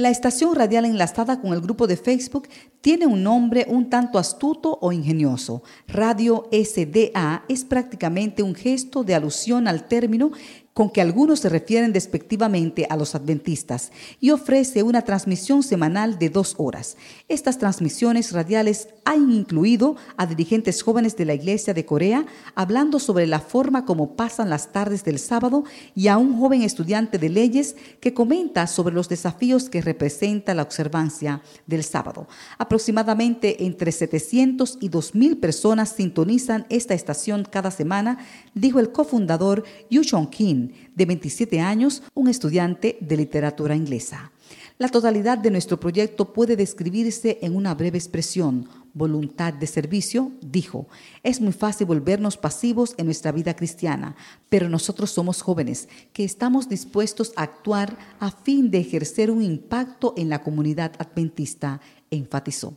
La 0.00 0.08
estación 0.08 0.54
radial 0.54 0.86
enlazada 0.86 1.42
con 1.42 1.52
el 1.52 1.60
grupo 1.60 1.86
de 1.86 1.98
Facebook 1.98 2.48
tiene 2.80 3.06
un 3.06 3.22
nombre 3.22 3.66
un 3.68 3.90
tanto 3.90 4.18
astuto 4.18 4.78
o 4.80 4.92
ingenioso. 4.92 5.62
Radio 5.88 6.48
SDA 6.50 7.44
es 7.50 7.66
prácticamente 7.66 8.42
un 8.42 8.54
gesto 8.54 9.04
de 9.04 9.14
alusión 9.14 9.68
al 9.68 9.88
término 9.88 10.30
con 10.74 10.90
que 10.90 11.00
algunos 11.00 11.40
se 11.40 11.48
refieren 11.48 11.92
despectivamente 11.92 12.86
a 12.88 12.96
los 12.96 13.14
adventistas 13.14 13.90
y 14.20 14.30
ofrece 14.30 14.82
una 14.82 15.02
transmisión 15.02 15.62
semanal 15.62 16.18
de 16.18 16.30
dos 16.30 16.54
horas. 16.58 16.96
Estas 17.28 17.58
transmisiones 17.58 18.32
radiales 18.32 18.88
han 19.04 19.30
incluido 19.32 19.96
a 20.16 20.26
dirigentes 20.26 20.82
jóvenes 20.82 21.16
de 21.16 21.24
la 21.24 21.34
Iglesia 21.34 21.74
de 21.74 21.84
Corea 21.84 22.24
hablando 22.54 22.98
sobre 22.98 23.26
la 23.26 23.40
forma 23.40 23.84
como 23.84 24.14
pasan 24.14 24.50
las 24.50 24.72
tardes 24.72 25.04
del 25.04 25.18
sábado 25.18 25.64
y 25.94 26.08
a 26.08 26.18
un 26.18 26.38
joven 26.38 26.62
estudiante 26.62 27.18
de 27.18 27.28
leyes 27.28 27.76
que 28.00 28.14
comenta 28.14 28.66
sobre 28.66 28.94
los 28.94 29.08
desafíos 29.08 29.68
que 29.68 29.82
representa 29.82 30.54
la 30.54 30.62
observancia 30.62 31.42
del 31.66 31.82
sábado. 31.82 32.28
Aproximadamente 32.58 33.64
entre 33.64 33.92
700 33.92 34.78
y 34.80 34.88
2.000 34.90 35.40
personas 35.40 35.90
sintonizan 35.90 36.66
esta 36.68 36.94
estación 36.94 37.44
cada 37.44 37.70
semana, 37.70 38.18
dijo 38.54 38.78
el 38.78 38.92
cofundador 38.92 39.64
Yu 39.90 40.02
Chong-kin, 40.02 40.59
de 40.94 41.06
27 41.06 41.60
años, 41.60 42.02
un 42.14 42.28
estudiante 42.28 42.98
de 43.00 43.16
literatura 43.16 43.74
inglesa. 43.74 44.32
La 44.78 44.88
totalidad 44.88 45.38
de 45.38 45.50
nuestro 45.50 45.78
proyecto 45.78 46.32
puede 46.32 46.56
describirse 46.56 47.38
en 47.42 47.54
una 47.54 47.74
breve 47.74 47.98
expresión, 47.98 48.66
voluntad 48.94 49.52
de 49.52 49.66
servicio, 49.66 50.32
dijo, 50.40 50.86
es 51.22 51.40
muy 51.40 51.52
fácil 51.52 51.86
volvernos 51.86 52.36
pasivos 52.36 52.94
en 52.96 53.06
nuestra 53.06 53.30
vida 53.30 53.54
cristiana, 53.54 54.16
pero 54.48 54.68
nosotros 54.68 55.10
somos 55.10 55.42
jóvenes 55.42 55.88
que 56.12 56.24
estamos 56.24 56.68
dispuestos 56.68 57.32
a 57.36 57.42
actuar 57.42 57.96
a 58.18 58.30
fin 58.30 58.70
de 58.70 58.78
ejercer 58.78 59.30
un 59.30 59.42
impacto 59.42 60.14
en 60.16 60.28
la 60.28 60.42
comunidad 60.42 60.92
adventista 60.98 61.80
enfatizó. 62.10 62.72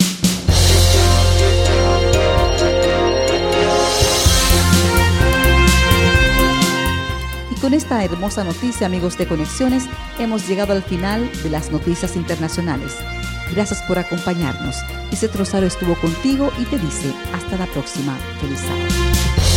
Con 7.63 7.73
esta 7.73 8.03
hermosa 8.03 8.43
noticia, 8.43 8.87
amigos 8.87 9.17
de 9.17 9.25
Conexiones, 9.25 9.85
hemos 10.19 10.45
llegado 10.49 10.73
al 10.73 10.83
final 10.83 11.31
de 11.43 11.49
las 11.49 11.71
noticias 11.71 12.17
internacionales. 12.17 12.97
Gracias 13.55 13.81
por 13.83 13.97
acompañarnos. 13.97 14.75
Ese 15.13 15.29
Rosario 15.29 15.69
estuvo 15.69 15.95
contigo 15.95 16.51
y 16.59 16.65
te 16.65 16.77
dice 16.77 17.13
hasta 17.31 17.55
la 17.55 17.65
próxima. 17.67 18.17
Feliz 18.41 18.59
sábado. 18.59 19.52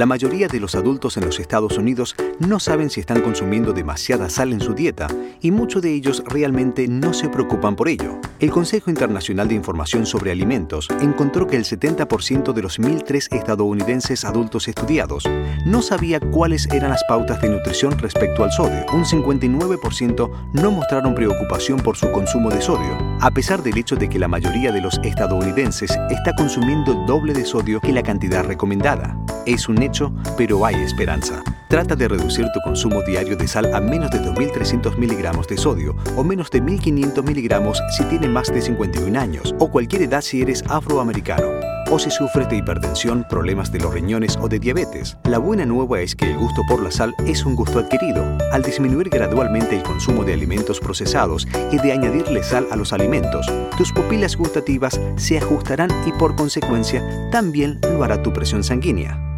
La 0.00 0.06
mayoría 0.06 0.48
de 0.48 0.60
los 0.60 0.76
adultos 0.76 1.18
en 1.18 1.26
los 1.26 1.40
Estados 1.40 1.76
Unidos 1.76 2.16
no 2.38 2.58
saben 2.58 2.88
si 2.88 3.00
están 3.00 3.20
consumiendo 3.20 3.74
demasiada 3.74 4.30
sal 4.30 4.54
en 4.54 4.60
su 4.62 4.72
dieta 4.72 5.08
y 5.42 5.50
muchos 5.50 5.82
de 5.82 5.92
ellos 5.92 6.22
realmente 6.26 6.88
no 6.88 7.12
se 7.12 7.28
preocupan 7.28 7.76
por 7.76 7.86
ello. 7.86 8.18
El 8.38 8.50
Consejo 8.50 8.88
Internacional 8.88 9.48
de 9.48 9.56
Información 9.56 10.06
sobre 10.06 10.32
Alimentos 10.32 10.88
encontró 11.02 11.46
que 11.46 11.56
el 11.56 11.66
70% 11.66 12.54
de 12.54 12.62
los 12.62 12.80
1.003 12.80 13.36
estadounidenses 13.36 14.24
adultos 14.24 14.68
estudiados 14.68 15.24
no 15.66 15.82
sabía 15.82 16.18
cuáles 16.18 16.66
eran 16.72 16.88
las 16.88 17.04
pautas 17.04 17.42
de 17.42 17.50
nutrición 17.50 17.98
respecto 17.98 18.42
al 18.42 18.52
sodio. 18.52 18.86
Un 18.94 19.04
59% 19.04 20.30
no 20.54 20.70
mostraron 20.70 21.14
preocupación 21.14 21.78
por 21.78 21.98
su 21.98 22.10
consumo 22.10 22.48
de 22.48 22.62
sodio, 22.62 22.96
a 23.20 23.30
pesar 23.32 23.62
del 23.62 23.76
hecho 23.76 23.96
de 23.96 24.08
que 24.08 24.18
la 24.18 24.28
mayoría 24.28 24.72
de 24.72 24.80
los 24.80 24.98
estadounidenses 25.04 25.90
está 26.08 26.34
consumiendo 26.34 26.94
doble 27.06 27.34
de 27.34 27.44
sodio 27.44 27.82
que 27.82 27.92
la 27.92 28.02
cantidad 28.02 28.42
recomendada. 28.44 29.14
Es 29.44 29.68
un 29.68 29.89
pero 30.36 30.64
hay 30.64 30.76
esperanza. 30.76 31.42
Trata 31.68 31.94
de 31.94 32.08
reducir 32.08 32.46
tu 32.52 32.60
consumo 32.62 33.02
diario 33.02 33.36
de 33.36 33.46
sal 33.46 33.72
a 33.72 33.80
menos 33.80 34.10
de 34.10 34.20
2.300 34.20 34.96
miligramos 34.96 35.46
de 35.46 35.56
sodio 35.56 35.96
o 36.16 36.24
menos 36.24 36.50
de 36.50 36.62
1.500 36.62 37.22
miligramos 37.22 37.80
si 37.96 38.04
tienes 38.04 38.28
más 38.28 38.52
de 38.52 38.60
51 38.60 39.18
años 39.18 39.54
o 39.60 39.70
cualquier 39.70 40.02
edad 40.02 40.20
si 40.20 40.42
eres 40.42 40.64
afroamericano 40.68 41.46
o 41.90 41.98
si 41.98 42.10
sufres 42.10 42.48
de 42.48 42.56
hipertensión, 42.56 43.26
problemas 43.28 43.72
de 43.72 43.80
los 43.80 43.92
riñones 43.92 44.38
o 44.40 44.48
de 44.48 44.58
diabetes. 44.58 45.16
La 45.24 45.38
buena 45.38 45.66
nueva 45.66 46.00
es 46.00 46.14
que 46.14 46.30
el 46.30 46.38
gusto 46.38 46.62
por 46.68 46.82
la 46.82 46.90
sal 46.90 47.14
es 47.26 47.44
un 47.44 47.56
gusto 47.56 47.78
adquirido. 47.78 48.24
Al 48.52 48.62
disminuir 48.62 49.08
gradualmente 49.08 49.76
el 49.76 49.82
consumo 49.82 50.24
de 50.24 50.34
alimentos 50.34 50.80
procesados 50.80 51.46
y 51.70 51.78
de 51.78 51.92
añadirle 51.92 52.42
sal 52.42 52.66
a 52.70 52.76
los 52.76 52.92
alimentos, 52.92 53.46
tus 53.76 53.92
pupilas 53.92 54.36
gustativas 54.36 55.00
se 55.16 55.38
ajustarán 55.38 55.90
y 56.06 56.12
por 56.12 56.36
consecuencia 56.36 57.30
también 57.30 57.80
lo 57.82 58.04
hará 58.04 58.22
tu 58.22 58.32
presión 58.32 58.62
sanguínea. 58.62 59.29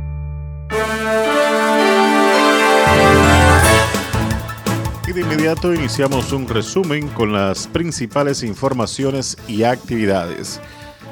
De 5.14 5.20
inmediato 5.20 5.74
iniciamos 5.74 6.32
un 6.32 6.48
resumen 6.48 7.06
con 7.08 7.34
las 7.34 7.66
principales 7.66 8.42
informaciones 8.42 9.36
y 9.46 9.64
actividades. 9.64 10.58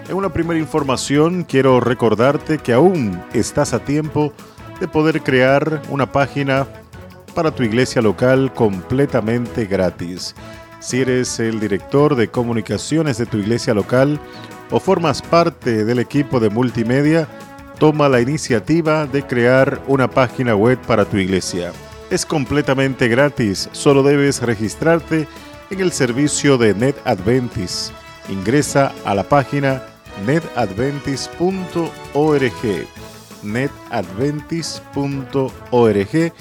En 0.08 0.16
una 0.16 0.32
primera 0.32 0.58
información 0.58 1.44
quiero 1.44 1.80
recordarte 1.80 2.56
que 2.56 2.72
aún 2.72 3.22
estás 3.34 3.74
a 3.74 3.84
tiempo 3.84 4.32
de 4.80 4.88
poder 4.88 5.22
crear 5.22 5.82
una 5.90 6.10
página 6.10 6.66
para 7.34 7.50
tu 7.50 7.62
iglesia 7.62 8.00
local 8.00 8.54
completamente 8.54 9.66
gratis. 9.66 10.34
Si 10.78 11.02
eres 11.02 11.38
el 11.38 11.60
director 11.60 12.14
de 12.14 12.28
comunicaciones 12.28 13.18
de 13.18 13.26
tu 13.26 13.36
iglesia 13.36 13.74
local 13.74 14.18
o 14.70 14.80
formas 14.80 15.20
parte 15.20 15.84
del 15.84 15.98
equipo 15.98 16.40
de 16.40 16.48
multimedia, 16.48 17.28
toma 17.78 18.08
la 18.08 18.22
iniciativa 18.22 19.06
de 19.06 19.26
crear 19.26 19.82
una 19.86 20.08
página 20.08 20.56
web 20.56 20.78
para 20.86 21.04
tu 21.04 21.18
iglesia. 21.18 21.72
Es 22.10 22.26
completamente 22.26 23.08
gratis, 23.08 23.70
solo 23.72 24.02
debes 24.02 24.42
registrarte 24.42 25.26
en 25.70 25.80
el 25.80 25.92
servicio 25.92 26.58
de 26.58 26.74
NetAdventis. 26.74 27.92
Ingresa 28.28 28.92
a 29.04 29.14
la 29.14 29.22
página 29.22 29.82
netadventis.org 30.26 32.88
netadventis.org 33.42 36.32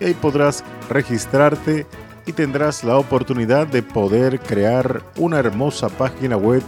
y 0.00 0.04
ahí 0.04 0.14
podrás 0.14 0.64
registrarte 0.88 1.86
y 2.26 2.32
tendrás 2.32 2.84
la 2.84 2.96
oportunidad 2.96 3.66
de 3.66 3.82
poder 3.82 4.38
crear 4.40 5.02
una 5.16 5.38
hermosa 5.38 5.88
página 5.88 6.36
web 6.36 6.62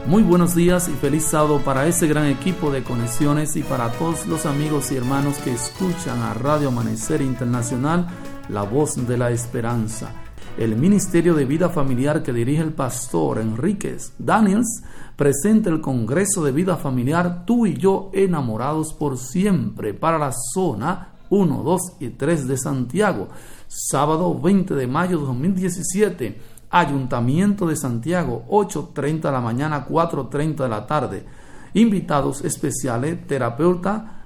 Muy 0.07 0.23
buenos 0.23 0.55
días 0.55 0.89
y 0.89 0.93
feliz 0.93 1.25
sábado 1.25 1.61
para 1.65 1.87
ese 1.87 2.07
gran 2.07 2.27
equipo 2.27 2.71
de 2.71 2.83
conexiones 2.83 3.57
y 3.57 3.62
para 3.62 3.91
todos 3.93 4.27
los 4.27 4.47
amigos 4.47 4.93
y 4.93 4.97
hermanos 4.97 5.39
que 5.39 5.53
escuchan 5.53 6.21
a 6.21 6.35
Radio 6.35 6.69
Amanecer 6.69 7.23
Internacional, 7.23 8.09
la 8.49 8.62
voz 8.62 9.07
de 9.07 9.17
la 9.17 9.31
esperanza 9.31 10.12
el 10.59 10.77
Ministerio 10.77 11.35
de 11.35 11.45
Vida 11.45 11.71
Familiar 11.71 12.23
que 12.23 12.33
dirige 12.33 12.63
el 12.63 12.73
pastor 12.73 13.39
Enríquez 13.39 14.13
Daniels 14.19 14.83
presenta 15.17 15.71
el 15.71 15.81
Congreso 15.81 16.45
de 16.45 16.53
Vida 16.53 16.77
Familiar 16.77 17.45
Tú 17.47 17.67
y 17.67 17.75
yo 17.75 18.11
enamorados 18.13 18.93
por 18.93 19.17
siempre 19.17 19.95
para 19.95 20.19
la 20.19 20.33
zona 20.33 21.13
1, 21.31 21.63
2 21.63 21.81
y 22.01 22.11
3 22.11 22.47
de 22.47 22.59
Santiago. 22.59 23.29
Sábado 23.67 24.39
20 24.39 24.75
de 24.75 24.87
mayo 24.87 25.19
de 25.19 25.27
2017. 25.27 26.41
Ayuntamiento 26.69 27.67
de 27.67 27.77
Santiago, 27.77 28.45
8.30 28.51 29.23
de 29.23 29.33
la 29.33 29.41
mañana, 29.41 29.87
4.30 29.87 30.57
de 30.57 30.69
la 30.69 30.87
tarde. 30.87 31.25
Invitados 31.73 32.45
especiales, 32.45 33.27
terapeuta 33.27 34.22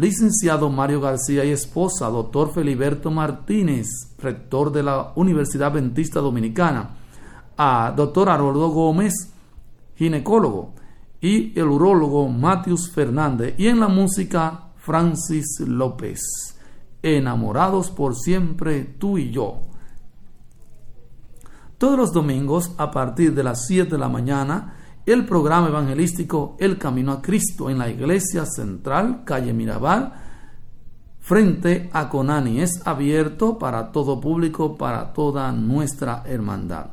licenciado 0.00 0.70
Mario 0.70 1.02
García 1.02 1.44
y 1.44 1.50
esposa, 1.50 2.08
doctor 2.08 2.50
Feliberto 2.54 3.10
Martínez, 3.10 3.86
rector 4.18 4.72
de 4.72 4.82
la 4.82 5.12
Universidad 5.14 5.68
Adventista 5.68 6.20
Dominicana, 6.20 6.96
a 7.58 7.92
doctor 7.94 8.30
Haroldo 8.30 8.70
Gómez, 8.70 9.12
ginecólogo, 9.96 10.72
y 11.20 11.58
el 11.58 11.66
urólogo 11.66 12.26
Matius 12.30 12.90
Fernández, 12.90 13.54
y 13.58 13.66
en 13.66 13.78
la 13.78 13.88
música 13.88 14.70
Francis 14.76 15.60
López. 15.60 16.22
Enamorados 17.02 17.90
por 17.90 18.16
siempre 18.16 18.84
tú 18.84 19.18
y 19.18 19.30
yo. 19.30 19.60
Todos 21.76 21.98
los 21.98 22.12
domingos 22.12 22.72
a 22.78 22.90
partir 22.90 23.34
de 23.34 23.42
las 23.42 23.66
7 23.66 23.90
de 23.90 23.98
la 23.98 24.08
mañana 24.08 24.79
el 25.12 25.24
programa 25.24 25.68
evangelístico 25.68 26.56
El 26.60 26.78
Camino 26.78 27.10
a 27.12 27.22
Cristo 27.22 27.68
en 27.68 27.78
la 27.78 27.88
Iglesia 27.88 28.46
Central, 28.46 29.22
calle 29.24 29.52
Mirabal, 29.52 30.12
frente 31.18 31.90
a 31.92 32.08
Conani. 32.08 32.60
Es 32.60 32.86
abierto 32.86 33.58
para 33.58 33.90
todo 33.90 34.20
público, 34.20 34.76
para 34.76 35.12
toda 35.12 35.50
nuestra 35.50 36.22
hermandad. 36.26 36.90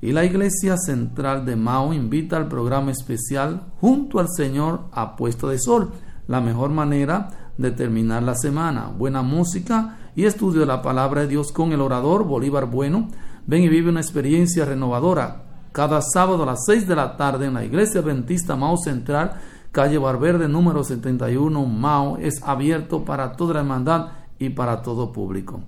Y 0.00 0.12
la 0.12 0.24
Iglesia 0.24 0.76
Central 0.76 1.44
de 1.44 1.56
Mao 1.56 1.92
invita 1.92 2.36
al 2.36 2.46
programa 2.46 2.92
especial 2.92 3.62
Junto 3.80 4.20
al 4.20 4.28
Señor 4.28 4.82
a 4.92 5.16
Puesto 5.16 5.48
de 5.48 5.58
Sol, 5.58 5.90
la 6.28 6.40
mejor 6.40 6.70
manera 6.70 7.50
de 7.56 7.72
terminar 7.72 8.22
la 8.22 8.36
semana. 8.36 8.92
Buena 8.96 9.22
música 9.22 9.98
y 10.14 10.26
estudio 10.26 10.60
de 10.60 10.66
la 10.66 10.80
palabra 10.80 11.22
de 11.22 11.28
Dios 11.28 11.50
con 11.50 11.72
el 11.72 11.80
orador 11.80 12.24
Bolívar 12.24 12.66
Bueno. 12.66 13.08
Ven 13.46 13.64
y 13.64 13.68
vive 13.68 13.90
una 13.90 14.00
experiencia 14.00 14.64
renovadora 14.64 15.47
cada 15.72 16.00
sábado 16.02 16.42
a 16.42 16.46
las 16.46 16.64
6 16.66 16.86
de 16.86 16.96
la 16.96 17.16
tarde 17.16 17.46
en 17.46 17.54
la 17.54 17.64
Iglesia 17.64 18.00
Adventista 18.00 18.56
Mao 18.56 18.76
Central, 18.76 19.40
calle 19.72 19.98
Barberde 19.98 20.48
número 20.48 20.84
71, 20.84 21.64
Mao, 21.66 22.16
es 22.18 22.42
abierto 22.42 23.04
para 23.04 23.32
toda 23.32 23.54
la 23.54 23.60
hermandad 23.60 24.08
y 24.38 24.50
para 24.50 24.82
todo 24.82 25.12
público. 25.12 25.62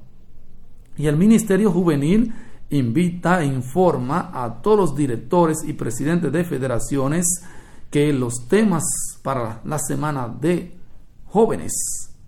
Y 0.96 1.06
el 1.06 1.16
Ministerio 1.16 1.72
Juvenil 1.72 2.32
invita 2.70 3.42
e 3.42 3.46
informa 3.46 4.30
a 4.32 4.62
todos 4.62 4.78
los 4.78 4.96
directores 4.96 5.58
y 5.66 5.72
presidentes 5.72 6.32
de 6.32 6.44
federaciones 6.44 7.26
que 7.90 8.12
los 8.12 8.46
temas 8.48 8.84
para 9.22 9.60
la 9.64 9.78
semana 9.78 10.28
de 10.28 10.76
jóvenes, 11.26 11.72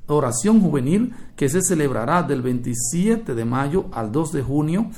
oración 0.06 0.60
juvenil, 0.60 1.14
que 1.36 1.48
se 1.48 1.62
celebrará 1.62 2.22
del 2.22 2.42
27 2.42 3.34
de 3.34 3.44
mayo 3.44 3.86
al 3.92 4.10
2 4.10 4.32
de 4.32 4.42
junio, 4.42 4.90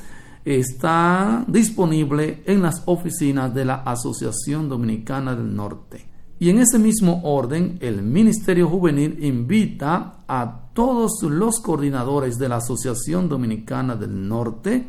está 0.45 1.43
disponible 1.47 2.43
en 2.45 2.61
las 2.61 2.83
oficinas 2.85 3.53
de 3.53 3.65
la 3.65 3.77
Asociación 3.77 4.69
Dominicana 4.69 5.35
del 5.35 5.55
Norte. 5.55 6.05
Y 6.37 6.49
en 6.49 6.59
ese 6.59 6.77
mismo 6.77 7.21
orden, 7.23 7.77
el 7.81 8.03
Ministerio 8.03 8.69
Juvenil 8.69 9.23
invita 9.23 10.23
a 10.27 10.69
todos 10.73 11.23
los 11.23 11.59
coordinadores 11.61 12.37
de 12.37 12.49
la 12.49 12.57
Asociación 12.57 13.27
Dominicana 13.27 13.95
del 13.95 14.27
Norte 14.27 14.85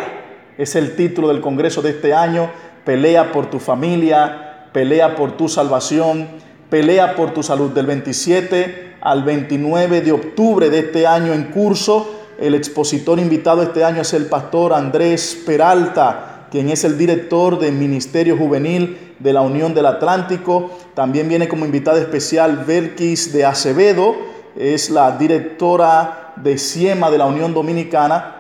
Es 0.58 0.76
el 0.76 0.96
título 0.96 1.28
del 1.28 1.42
Congreso 1.42 1.84
de 1.84 1.92
este 1.92 2.14
año. 2.14 2.50
Pelea 2.86 3.32
por 3.32 3.52
tu 3.52 3.60
familia, 3.60 4.70
pelea 4.74 5.16
por 5.16 5.38
tu 5.38 5.48
salvación, 5.48 6.28
pelea 6.70 7.16
por 7.16 7.34
tu 7.34 7.44
salud. 7.44 7.72
Del 7.72 7.86
27 7.86 8.96
al 9.02 9.24
29 9.24 10.02
de 10.02 10.12
octubre 10.12 10.70
de 10.70 10.80
este 10.80 11.08
año 11.08 11.34
en 11.34 11.46
curso, 11.46 12.20
el 12.40 12.56
expositor 12.56 13.20
invitado 13.20 13.64
este 13.64 13.84
año 13.84 14.02
es 14.02 14.14
el 14.14 14.26
pastor 14.28 14.74
Andrés 14.74 15.42
Peralta 15.46 16.30
quien 16.50 16.70
es 16.70 16.84
el 16.84 16.98
director 16.98 17.60
del 17.60 17.74
Ministerio 17.74 18.38
Juvenil 18.38 19.16
de 19.20 19.34
la 19.34 19.42
Unión 19.42 19.74
del 19.74 19.86
Atlántico. 19.86 20.72
También 20.94 21.28
viene 21.28 21.48
como 21.48 21.66
invitada 21.66 22.00
especial 22.00 22.64
Belkis 22.66 23.32
de 23.34 23.46
Acevedo, 23.46 24.16
es 24.56 24.90
la 24.90 25.18
directora 25.18 26.34
de 26.36 26.58
CIEMA 26.58 27.12
de 27.12 27.18
la 27.18 27.26
Unión 27.26 27.54
Dominicana. 27.54 28.36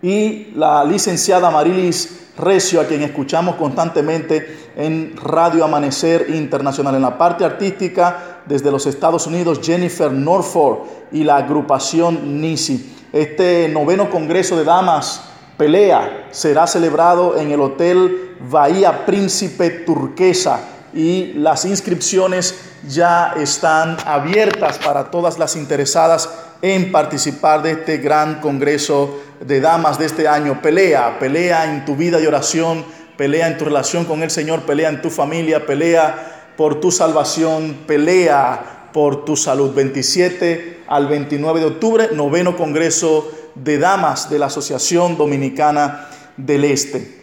Y 0.00 0.52
la 0.54 0.84
licenciada 0.84 1.50
Marilis 1.50 2.27
Recio, 2.38 2.80
a 2.80 2.84
quien 2.84 3.02
escuchamos 3.02 3.56
constantemente 3.56 4.70
en 4.76 5.16
Radio 5.16 5.64
Amanecer 5.64 6.26
Internacional. 6.30 6.94
En 6.94 7.02
la 7.02 7.18
parte 7.18 7.44
artística, 7.44 8.40
desde 8.46 8.70
los 8.70 8.86
Estados 8.86 9.26
Unidos, 9.26 9.60
Jennifer 9.62 10.10
Norfolk 10.12 10.80
y 11.12 11.24
la 11.24 11.36
agrupación 11.36 12.40
NISI. 12.40 12.96
Este 13.12 13.68
noveno 13.68 14.10
Congreso 14.10 14.56
de 14.56 14.64
Damas 14.64 15.24
pelea 15.56 16.28
será 16.30 16.66
celebrado 16.66 17.36
en 17.36 17.50
el 17.50 17.60
Hotel 17.60 18.36
Bahía 18.48 19.04
Príncipe 19.04 19.70
Turquesa 19.70 20.77
y 20.92 21.32
las 21.34 21.64
inscripciones 21.64 22.54
ya 22.88 23.34
están 23.36 23.96
abiertas 24.04 24.78
para 24.78 25.10
todas 25.10 25.38
las 25.38 25.56
interesadas 25.56 26.28
en 26.62 26.90
participar 26.90 27.62
de 27.62 27.72
este 27.72 27.98
gran 27.98 28.40
Congreso 28.40 29.20
de 29.40 29.60
Damas 29.60 29.98
de 29.98 30.06
este 30.06 30.26
año. 30.26 30.60
Pelea, 30.62 31.18
pelea 31.18 31.72
en 31.72 31.84
tu 31.84 31.96
vida 31.96 32.18
de 32.18 32.26
oración, 32.26 32.84
pelea 33.16 33.48
en 33.48 33.58
tu 33.58 33.64
relación 33.64 34.04
con 34.04 34.22
el 34.22 34.30
Señor, 34.30 34.62
pelea 34.62 34.88
en 34.88 35.02
tu 35.02 35.10
familia, 35.10 35.66
pelea 35.66 36.52
por 36.56 36.80
tu 36.80 36.90
salvación, 36.90 37.78
pelea 37.86 38.90
por 38.92 39.24
tu 39.24 39.36
salud. 39.36 39.74
27 39.74 40.84
al 40.88 41.06
29 41.06 41.60
de 41.60 41.66
octubre, 41.66 42.08
noveno 42.12 42.56
Congreso 42.56 43.30
de 43.54 43.78
Damas 43.78 44.30
de 44.30 44.38
la 44.38 44.46
Asociación 44.46 45.16
Dominicana 45.16 46.08
del 46.36 46.64
Este. 46.64 47.17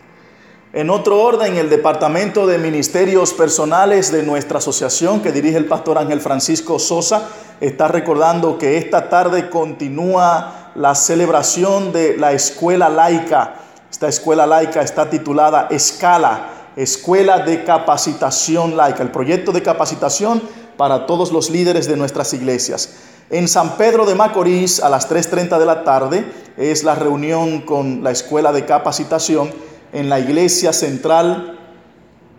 En 0.76 0.90
otro 0.90 1.22
orden, 1.22 1.56
el 1.56 1.70
Departamento 1.70 2.46
de 2.46 2.58
Ministerios 2.58 3.32
Personales 3.32 4.12
de 4.12 4.24
nuestra 4.24 4.58
asociación, 4.58 5.22
que 5.22 5.32
dirige 5.32 5.56
el 5.56 5.68
pastor 5.68 5.98
Ángel 5.98 6.20
Francisco 6.20 6.80
Sosa, 6.80 7.30
está 7.62 7.88
recordando 7.88 8.58
que 8.58 8.78
esta 8.78 9.08
tarde 9.08 9.50
continúa 9.50 10.74
la 10.76 10.94
celebración 10.94 11.94
de 11.94 12.18
la 12.18 12.34
escuela 12.34 12.90
laica. 12.90 13.54
Esta 13.90 14.10
escuela 14.10 14.46
laica 14.46 14.82
está 14.82 15.10
titulada 15.10 15.70
Escala, 15.72 16.74
Escuela 16.76 17.40
de 17.40 17.64
Capacitación 17.64 18.76
Laica, 18.76 19.02
el 19.02 19.12
proyecto 19.12 19.54
de 19.54 19.64
capacitación 19.64 20.42
para 20.76 21.06
todos 21.06 21.32
los 21.32 21.50
líderes 21.50 21.88
de 21.88 21.96
nuestras 21.96 22.34
iglesias. 22.34 22.96
En 23.30 23.48
San 23.48 23.78
Pedro 23.78 24.06
de 24.06 24.16
Macorís, 24.16 24.82
a 24.82 24.90
las 24.90 25.10
3.30 25.10 25.58
de 25.58 25.66
la 25.66 25.86
tarde, 25.86 26.26
es 26.58 26.84
la 26.84 26.96
reunión 26.96 27.62
con 27.62 28.04
la 28.04 28.12
Escuela 28.12 28.52
de 28.52 28.66
Capacitación 28.66 29.52
en 29.94 30.10
la 30.10 30.20
Iglesia 30.20 30.74
Central 30.74 31.58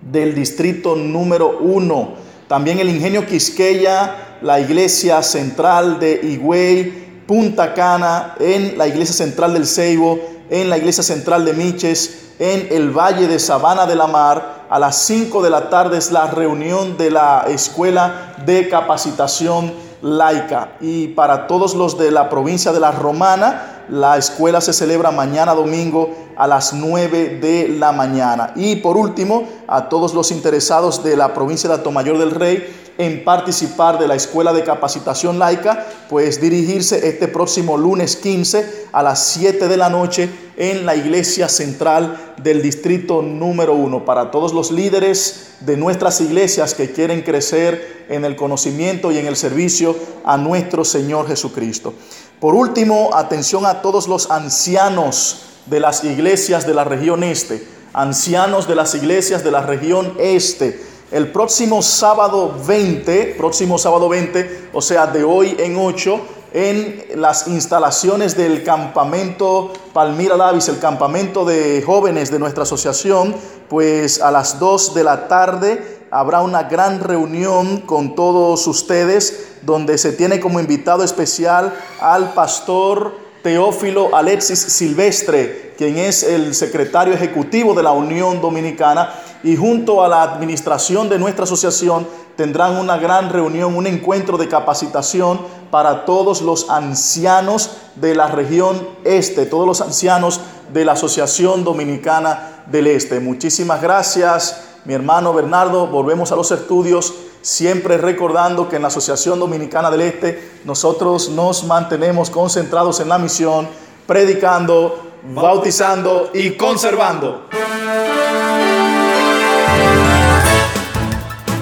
del 0.00 0.34
Distrito 0.34 0.96
número 0.96 1.58
1. 1.60 2.14
También 2.48 2.78
el 2.78 2.88
Ingenio 2.88 3.26
Quisqueya, 3.26 4.38
la 4.42 4.60
Iglesia 4.60 5.22
Central 5.22 5.98
de 5.98 6.20
Higüey, 6.22 7.24
Punta 7.26 7.74
Cana, 7.74 8.36
en 8.38 8.78
la 8.78 8.86
Iglesia 8.86 9.14
Central 9.14 9.52
del 9.52 9.66
Ceibo, 9.66 10.20
en 10.48 10.70
la 10.70 10.78
Iglesia 10.78 11.02
Central 11.02 11.44
de 11.44 11.54
Miches, 11.54 12.34
en 12.38 12.68
el 12.70 12.90
Valle 12.90 13.26
de 13.26 13.38
Sabana 13.38 13.86
de 13.86 13.96
la 13.96 14.06
Mar. 14.06 14.66
A 14.70 14.78
las 14.78 14.96
5 14.98 15.42
de 15.42 15.50
la 15.50 15.68
tarde 15.70 15.98
es 15.98 16.12
la 16.12 16.26
reunión 16.28 16.96
de 16.96 17.10
la 17.10 17.46
Escuela 17.48 18.36
de 18.44 18.68
Capacitación 18.68 19.72
laica. 20.02 20.72
Y 20.80 21.08
para 21.08 21.46
todos 21.46 21.74
los 21.74 21.98
de 21.98 22.10
la 22.10 22.28
provincia 22.28 22.72
de 22.72 22.80
la 22.80 22.92
Romana, 22.92 23.75
la 23.88 24.16
escuela 24.16 24.60
se 24.60 24.72
celebra 24.72 25.10
mañana 25.10 25.54
domingo 25.54 26.10
a 26.36 26.46
las 26.46 26.72
9 26.72 27.38
de 27.40 27.68
la 27.68 27.92
mañana. 27.92 28.52
Y 28.56 28.76
por 28.76 28.96
último, 28.96 29.44
a 29.66 29.88
todos 29.88 30.14
los 30.14 30.30
interesados 30.30 31.02
de 31.02 31.16
la 31.16 31.34
provincia 31.34 31.68
de 31.68 31.76
Atomayor 31.76 32.18
del 32.18 32.32
Rey, 32.32 32.85
en 32.98 33.24
participar 33.24 33.98
de 33.98 34.08
la 34.08 34.14
Escuela 34.14 34.52
de 34.52 34.64
Capacitación 34.64 35.38
Laica, 35.38 35.86
pues 36.08 36.40
dirigirse 36.40 37.08
este 37.08 37.28
próximo 37.28 37.76
lunes 37.76 38.16
15 38.16 38.86
a 38.92 39.02
las 39.02 39.24
7 39.26 39.68
de 39.68 39.76
la 39.76 39.90
noche 39.90 40.28
en 40.56 40.86
la 40.86 40.96
iglesia 40.96 41.48
central 41.48 42.34
del 42.42 42.62
distrito 42.62 43.22
número 43.22 43.74
1. 43.74 44.04
Para 44.04 44.30
todos 44.30 44.54
los 44.54 44.70
líderes 44.70 45.56
de 45.60 45.76
nuestras 45.76 46.20
iglesias 46.20 46.74
que 46.74 46.92
quieren 46.92 47.22
crecer 47.22 48.06
en 48.08 48.24
el 48.24 48.36
conocimiento 48.36 49.12
y 49.12 49.18
en 49.18 49.26
el 49.26 49.36
servicio 49.36 49.96
a 50.24 50.36
nuestro 50.36 50.84
Señor 50.84 51.28
Jesucristo. 51.28 51.92
Por 52.40 52.54
último, 52.54 53.10
atención 53.14 53.66
a 53.66 53.82
todos 53.82 54.08
los 54.08 54.30
ancianos 54.30 55.42
de 55.66 55.80
las 55.80 56.04
iglesias 56.04 56.66
de 56.66 56.74
la 56.74 56.84
región 56.84 57.24
este, 57.24 57.66
ancianos 57.92 58.68
de 58.68 58.74
las 58.74 58.94
iglesias 58.94 59.42
de 59.42 59.50
la 59.50 59.62
región 59.62 60.14
este 60.18 60.95
el 61.10 61.30
próximo 61.30 61.82
sábado 61.82 62.54
20, 62.66 63.34
próximo 63.38 63.78
sábado 63.78 64.08
20, 64.08 64.70
o 64.72 64.82
sea, 64.82 65.06
de 65.06 65.22
hoy 65.24 65.56
en 65.58 65.76
8, 65.76 66.20
en 66.52 67.04
las 67.16 67.46
instalaciones 67.46 68.36
del 68.36 68.64
campamento 68.64 69.72
Palmira 69.92 70.36
Davis, 70.36 70.68
el 70.68 70.78
campamento 70.78 71.44
de 71.44 71.82
jóvenes 71.84 72.30
de 72.30 72.38
nuestra 72.38 72.64
asociación, 72.64 73.34
pues 73.68 74.20
a 74.20 74.30
las 74.30 74.58
2 74.58 74.94
de 74.94 75.04
la 75.04 75.28
tarde 75.28 76.06
habrá 76.10 76.40
una 76.40 76.64
gran 76.64 77.00
reunión 77.00 77.82
con 77.82 78.14
todos 78.14 78.66
ustedes, 78.66 79.58
donde 79.62 79.98
se 79.98 80.12
tiene 80.12 80.40
como 80.40 80.60
invitado 80.60 81.04
especial 81.04 81.74
al 82.00 82.32
pastor 82.34 83.25
Teófilo 83.46 84.12
Alexis 84.12 84.58
Silvestre, 84.58 85.72
quien 85.78 85.98
es 85.98 86.24
el 86.24 86.52
secretario 86.52 87.14
ejecutivo 87.14 87.74
de 87.74 87.82
la 87.84 87.92
Unión 87.92 88.40
Dominicana 88.40 89.14
y 89.44 89.54
junto 89.54 90.02
a 90.02 90.08
la 90.08 90.24
administración 90.24 91.08
de 91.08 91.16
nuestra 91.16 91.44
asociación 91.44 92.08
tendrán 92.34 92.76
una 92.76 92.96
gran 92.96 93.30
reunión, 93.30 93.76
un 93.76 93.86
encuentro 93.86 94.36
de 94.36 94.48
capacitación 94.48 95.38
para 95.70 96.04
todos 96.04 96.42
los 96.42 96.70
ancianos 96.70 97.76
de 97.94 98.16
la 98.16 98.26
región 98.26 98.84
este, 99.04 99.46
todos 99.46 99.64
los 99.64 99.80
ancianos 99.80 100.40
de 100.72 100.84
la 100.84 100.94
Asociación 100.94 101.62
Dominicana 101.62 102.64
del 102.66 102.88
Este. 102.88 103.20
Muchísimas 103.20 103.80
gracias, 103.80 104.60
mi 104.84 104.92
hermano 104.92 105.32
Bernardo. 105.32 105.86
Volvemos 105.86 106.32
a 106.32 106.34
los 106.34 106.50
estudios, 106.50 107.14
siempre 107.46 107.96
recordando 107.96 108.68
que 108.68 108.74
en 108.74 108.82
la 108.82 108.88
Asociación 108.88 109.38
Dominicana 109.38 109.88
del 109.88 110.00
Este 110.00 110.50
nosotros 110.64 111.30
nos 111.30 111.62
mantenemos 111.62 112.28
concentrados 112.28 112.98
en 112.98 113.08
la 113.08 113.18
misión, 113.18 113.68
predicando, 114.04 115.12
bautizando 115.32 116.30
y 116.34 116.50
conservando. 116.56 117.48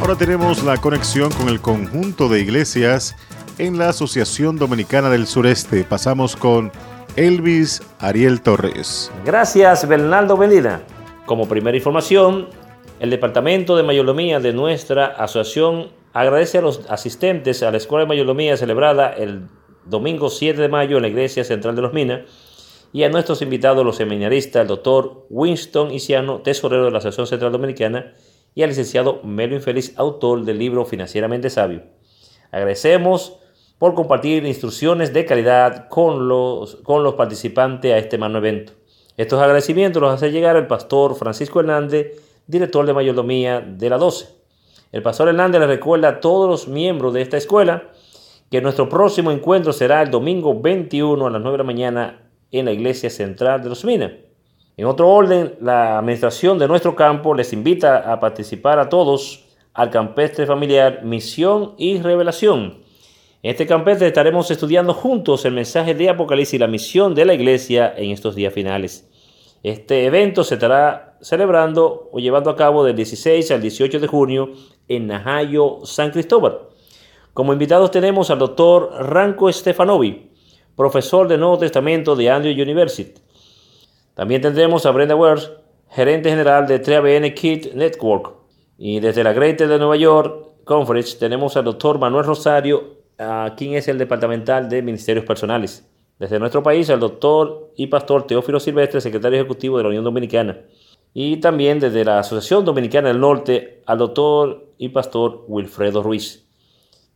Ahora 0.01 0.17
tenemos 0.17 0.63
la 0.63 0.79
conexión 0.79 1.31
con 1.33 1.51
el 1.51 1.61
conjunto 1.61 2.31
de 2.31 2.41
iglesias 2.41 3.15
en 3.59 3.77
la 3.77 3.91
Asociación 3.91 4.57
Dominicana 4.57 5.11
del 5.11 5.27
Sureste. 5.27 5.85
Pasamos 5.85 6.35
con 6.35 6.73
Elvis 7.15 7.83
Ariel 7.99 8.41
Torres. 8.41 9.13
Gracias, 9.27 9.87
Bernardo 9.87 10.39
Medina. 10.39 10.81
Como 11.27 11.47
primera 11.47 11.77
información, 11.77 12.49
el 13.05 13.11
Departamento 13.11 13.77
de 13.77 13.83
Mayordomía 13.83 14.41
de 14.41 14.55
nuestra 14.55 15.05
asociación 15.05 15.91
agradece 16.15 16.57
a 16.57 16.63
los 16.63 16.89
asistentes 16.89 17.63
a 17.63 17.71
la 17.71 17.77
Escuela 17.77 18.05
de 18.05 18.09
Mayordomía 18.09 18.57
celebrada 18.57 19.13
el 19.13 19.43
domingo 19.85 20.31
7 20.31 20.59
de 20.59 20.71
mayo 20.71 20.97
en 20.97 21.03
la 21.03 21.09
Iglesia 21.09 21.45
Central 21.45 21.77
de 21.77 21.83
los 21.83 21.93
Minas 21.93 22.23
y 22.95 23.03
a 23.03 23.11
nuestros 23.11 23.43
invitados, 23.43 23.85
los 23.85 23.97
seminaristas, 23.97 24.63
el 24.63 24.69
doctor 24.69 25.27
Winston 25.29 25.91
Isiano, 25.93 26.41
tesorero 26.41 26.87
de 26.87 26.93
la 26.93 26.99
Asociación 26.99 27.27
Central 27.27 27.53
Dominicana, 27.53 28.15
y 28.55 28.63
al 28.63 28.71
licenciado 28.71 29.21
Melo 29.23 29.55
Infeliz, 29.55 29.93
autor 29.99 30.47
del 30.47 30.59
libro 30.59 30.87
Financieramente 30.87 31.51
Sabio. 31.51 31.83
Agradecemos 32.53 33.37
por 33.77 33.93
compartir 33.93 34.47
instrucciones 34.47 35.13
de 35.13 35.27
calidad 35.27 35.89
con 35.89 36.27
los, 36.27 36.77
con 36.77 37.05
los 37.05 37.15
participantes 37.15 37.93
a 37.93 37.99
este 37.99 38.17
magno 38.17 38.39
evento. 38.39 38.73
Estos 39.19 39.43
agradecimientos 39.43 40.01
los 40.01 40.15
hace 40.15 40.33
llegar 40.33 40.57
el 40.57 40.67
pastor 40.67 41.17
Francisco 41.17 41.61
Hernández, 41.61 42.24
director 42.47 42.87
de 42.87 42.93
mayordomía 42.93 43.61
de 43.61 43.91
la 43.91 43.99
12. 43.99 44.29
El 44.93 45.03
pastor 45.03 45.29
Hernández 45.29 45.61
le 45.61 45.67
recuerda 45.67 46.09
a 46.09 46.21
todos 46.21 46.49
los 46.49 46.69
miembros 46.69 47.15
de 47.15 47.23
esta 47.23 47.37
escuela 47.37 47.91
que 48.51 48.61
nuestro 48.61 48.89
próximo 48.89 49.33
encuentro 49.33 49.73
será 49.73 50.03
el 50.03 50.11
domingo 50.11 50.61
21 50.61 51.27
a 51.27 51.31
las 51.31 51.41
9 51.41 51.55
de 51.55 51.59
la 51.59 51.65
mañana 51.65 52.31
en 52.53 52.67
la 52.67 52.73
iglesia 52.73 53.11
central 53.11 53.63
de 53.63 53.69
los 53.69 53.85
Minas. 53.85 54.13
En 54.77 54.87
otro 54.87 55.09
orden, 55.09 55.55
la 55.61 55.99
administración 55.99 56.59
de 56.59 56.69
nuestro 56.69 56.95
campo 56.95 57.35
les 57.35 57.53
invita 57.53 58.13
a 58.13 58.21
participar 58.21 58.79
a 58.79 58.89
todos 58.89 59.45
al 59.73 59.91
campestre 59.91 60.47
familiar 60.47 61.05
Misión 61.05 61.75
y 61.77 61.99
Revelación. 62.01 62.85
En 63.43 63.51
este 63.51 63.67
campestre 63.67 64.07
estaremos 64.07 64.51
estudiando 64.51 64.95
juntos 64.95 65.45
el 65.45 65.53
mensaje 65.53 65.95
de 65.95 66.09
Apocalipsis 66.09 66.55
y 66.55 66.59
la 66.59 66.67
misión 66.67 67.15
de 67.15 67.25
la 67.25 67.35
iglesia 67.35 67.93
en 67.97 68.11
estos 68.11 68.35
días 68.35 68.55
finales. 68.55 69.11
Este 69.63 70.07
evento 70.07 70.45
se 70.45 70.55
estará 70.55 71.14
celebrando 71.25 72.11
o 72.13 72.19
llevando 72.19 72.51
a 72.51 72.57
cabo 72.57 72.85
del 72.85 72.95
16 72.95 73.51
al 73.51 73.63
18 73.63 73.99
de 73.99 74.07
junio 74.07 74.51
en 74.89 75.07
Najayo, 75.07 75.81
San 75.85 76.11
Cristóbal. 76.11 76.59
Como 77.33 77.53
invitados 77.55 77.91
tenemos 77.91 78.31
al 78.31 78.39
doctor 78.39 78.91
Ranko 79.01 79.51
Stefanovi, 79.51 80.31
profesor 80.77 81.27
de 81.27 81.39
Nuevo 81.39 81.59
Testamento 81.59 82.15
de 82.15 82.31
Andrew 82.31 82.53
University. 82.53 83.21
También 84.15 84.43
tendremos 84.43 84.85
a 84.85 84.91
Brenda 84.91 85.17
Wells, 85.17 85.51
gerente 85.89 86.29
general 86.29 86.67
de 86.67 86.83
3ABN 86.83 87.33
Kit 87.33 87.73
Network. 87.73 88.35
Y 88.77 89.01
desde 89.01 89.25
la 89.25 89.33
Greater 89.33 89.67
de 89.67 89.79
Nueva 89.79 89.97
York 89.97 90.65
Conference 90.65 91.17
tenemos 91.19 91.57
al 91.57 91.65
doctor 91.65 91.99
Manuel 91.99 92.27
Rosario, 92.27 93.03
a 93.19 93.55
quien 93.57 93.75
es 93.75 93.89
el 93.89 93.97
departamental 93.97 94.69
de 94.69 94.83
Ministerios 94.83 95.25
Personales. 95.25 95.89
Desde 96.19 96.39
nuestro 96.39 96.63
país, 96.63 96.91
al 96.91 97.01
doctor 97.01 97.73
y 97.77 97.87
pastor 97.87 98.27
Teófilo 98.27 98.61
Silvestre, 98.61 99.01
secretario 99.01 99.39
ejecutivo 99.39 99.79
de 99.79 99.85
la 99.85 99.89
Unión 99.89 100.05
Dominicana. 100.05 100.59
Y 101.15 101.39
también 101.39 101.79
desde 101.79 102.05
la 102.05 102.19
Asociación 102.19 102.65
Dominicana 102.65 103.09
del 103.09 103.21
Norte, 103.21 103.83
al 103.87 103.99
doctor 103.99 104.73
y 104.77 104.89
pastor 104.89 105.45
Wilfredo 105.47 106.03
Ruiz. 106.03 106.45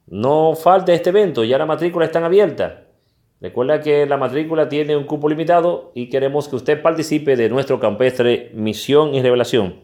No 0.07 0.55
falte 0.55 0.95
este 0.95 1.11
evento, 1.11 1.43
ya 1.45 1.59
la 1.59 1.67
matrícula 1.67 2.07
está 2.07 2.25
abierta. 2.25 2.85
Recuerda 3.41 3.81
que 3.81 4.07
la 4.07 4.17
matrícula 4.17 4.69
tiene 4.69 4.97
un 4.97 5.05
cupo 5.05 5.29
limitado 5.29 5.91
y 5.95 6.09
queremos 6.09 6.49
que 6.49 6.57
usted 6.57 6.81
participe 6.81 7.37
de 7.37 7.49
nuestro 7.49 7.81
campestre 7.81 8.53
Misión 8.55 9.15
y 9.15 9.23
Revelación. 9.23 9.81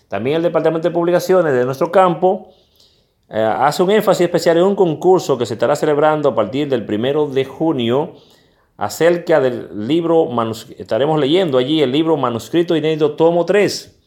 También 0.10 0.36
el 0.36 0.44
Departamento 0.44 0.90
de 0.90 0.94
Publicaciones 0.94 1.54
de 1.54 1.64
nuestro 1.64 1.92
campo 1.94 2.50
eh, 3.30 3.42
hace 3.42 3.84
un 3.84 3.92
énfasis 3.92 4.26
especial 4.26 4.58
en 4.58 4.64
un 4.64 4.76
concurso 4.76 5.38
que 5.38 5.46
se 5.46 5.54
estará 5.54 5.76
celebrando 5.76 6.30
a 6.30 6.36
partir 6.36 6.70
del 6.70 6.86
primero 6.86 7.28
de 7.28 7.46
junio 7.46 8.14
acerca 8.78 9.40
del 9.40 9.88
libro, 9.88 10.30
estaremos 10.78 11.20
leyendo 11.20 11.58
allí 11.58 11.82
el 11.82 11.92
libro 11.92 12.16
manuscrito 12.16 12.76
inédito 12.76 13.16
tomo 13.16 13.46
3 13.46 13.98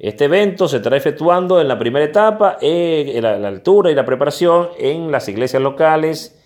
este 0.00 0.24
evento 0.24 0.66
se 0.66 0.78
estará 0.78 0.96
efectuando 0.96 1.60
en 1.60 1.68
la 1.68 1.78
primera 1.78 2.06
etapa, 2.06 2.56
en 2.62 3.18
eh, 3.18 3.20
la, 3.20 3.46
altura 3.46 3.90
y 3.90 3.94
la 3.94 4.06
preparación 4.06 4.70
en 4.78 5.12
las 5.12 5.28
iglesias 5.28 5.62
locales, 5.62 6.40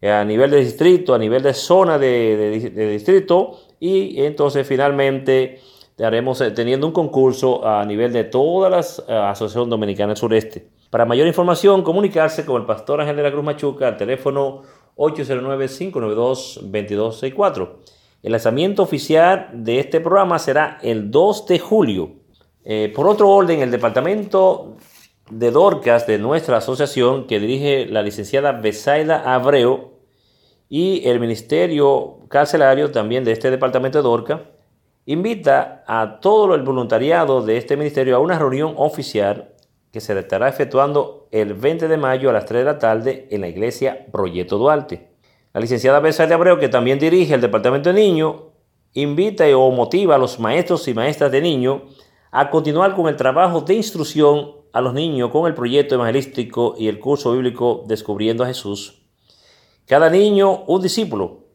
eh, 0.00 0.12
a 0.12 0.24
nivel 0.24 0.52
de 0.52 0.58
distrito, 0.58 1.12
a 1.12 1.18
nivel 1.18 1.42
de 1.42 1.52
zona 1.52 1.98
de, 1.98 2.70
distrito, 2.92 3.58
y 3.80 4.22
entonces 4.22 4.64
finalmente 4.64 5.58
estaremos 5.90 6.40
eh, 6.40 6.52
teniendo 6.52 6.86
un 6.86 6.92
concurso 6.92 7.66
a 7.66 7.84
nivel 7.84 8.12
de 8.12 8.22
todas 8.22 8.70
las 8.70 9.00
asociaciones 9.08 9.70
dominicanas 9.70 10.14
del 10.14 10.20
sureste. 10.20 10.68
Para 10.90 11.06
mayor 11.06 11.26
información, 11.26 11.82
comunicarse 11.82 12.44
con 12.44 12.60
el 12.60 12.66
pastor 12.66 13.00
Ángel 13.00 13.16
de 13.16 13.22
la 13.22 13.32
Cruz 13.32 13.44
Machuca 13.44 13.88
al 13.88 13.96
teléfono 13.96 14.60
809-592-2264. 14.96 17.68
El 18.22 18.32
lanzamiento 18.32 18.82
oficial 18.82 19.48
de 19.54 19.78
este 19.78 19.98
programa 20.00 20.38
será 20.38 20.78
el 20.82 21.10
2 21.10 21.46
de 21.46 21.58
julio 21.58 22.20
eh, 22.64 22.92
por 22.94 23.08
otro 23.08 23.30
orden, 23.30 23.62
el 23.62 23.70
departamento 23.70 24.76
de 25.30 25.50
Dorcas 25.50 26.06
de 26.06 26.18
nuestra 26.18 26.58
asociación, 26.58 27.26
que 27.26 27.40
dirige 27.40 27.86
la 27.86 28.02
licenciada 28.02 28.52
Besaida 28.52 29.34
Abreu, 29.34 29.92
y 30.68 31.08
el 31.08 31.18
Ministerio 31.18 32.18
Carcelario 32.28 32.92
también 32.92 33.24
de 33.24 33.32
este 33.32 33.50
departamento 33.50 33.98
de 33.98 34.02
Dorcas, 34.02 34.40
invita 35.06 35.82
a 35.86 36.20
todo 36.20 36.54
el 36.54 36.62
voluntariado 36.62 37.42
de 37.42 37.56
este 37.56 37.76
ministerio 37.76 38.14
a 38.14 38.20
una 38.20 38.38
reunión 38.38 38.74
oficial 38.76 39.49
que 39.92 40.00
se 40.00 40.18
estará 40.18 40.48
efectuando 40.48 41.28
el 41.30 41.54
20 41.54 41.88
de 41.88 41.96
mayo 41.96 42.30
a 42.30 42.32
las 42.32 42.46
3 42.46 42.60
de 42.60 42.64
la 42.64 42.78
tarde 42.78 43.28
en 43.30 43.40
la 43.40 43.48
iglesia 43.48 44.06
Proyecto 44.12 44.58
Duarte. 44.58 45.10
La 45.52 45.60
licenciada 45.60 46.00
Besaida 46.00 46.36
Abreu, 46.36 46.58
que 46.58 46.68
también 46.68 46.98
dirige 46.98 47.34
el 47.34 47.40
departamento 47.40 47.92
de 47.92 48.00
niños, 48.00 48.36
invita 48.94 49.44
o 49.56 49.70
motiva 49.70 50.14
a 50.14 50.18
los 50.18 50.38
maestros 50.38 50.86
y 50.88 50.94
maestras 50.94 51.32
de 51.32 51.40
niños 51.40 51.82
a 52.30 52.50
continuar 52.50 52.94
con 52.94 53.08
el 53.08 53.16
trabajo 53.16 53.60
de 53.62 53.74
instrucción 53.74 54.52
a 54.72 54.80
los 54.80 54.94
niños 54.94 55.30
con 55.30 55.46
el 55.46 55.54
proyecto 55.54 55.96
evangelístico 55.96 56.74
y 56.78 56.88
el 56.88 57.00
curso 57.00 57.32
bíblico 57.32 57.84
Descubriendo 57.86 58.44
a 58.44 58.46
Jesús. 58.46 59.02
Cada 59.86 60.08
niño 60.08 60.62
un 60.66 60.80
discípulo, 60.80 61.46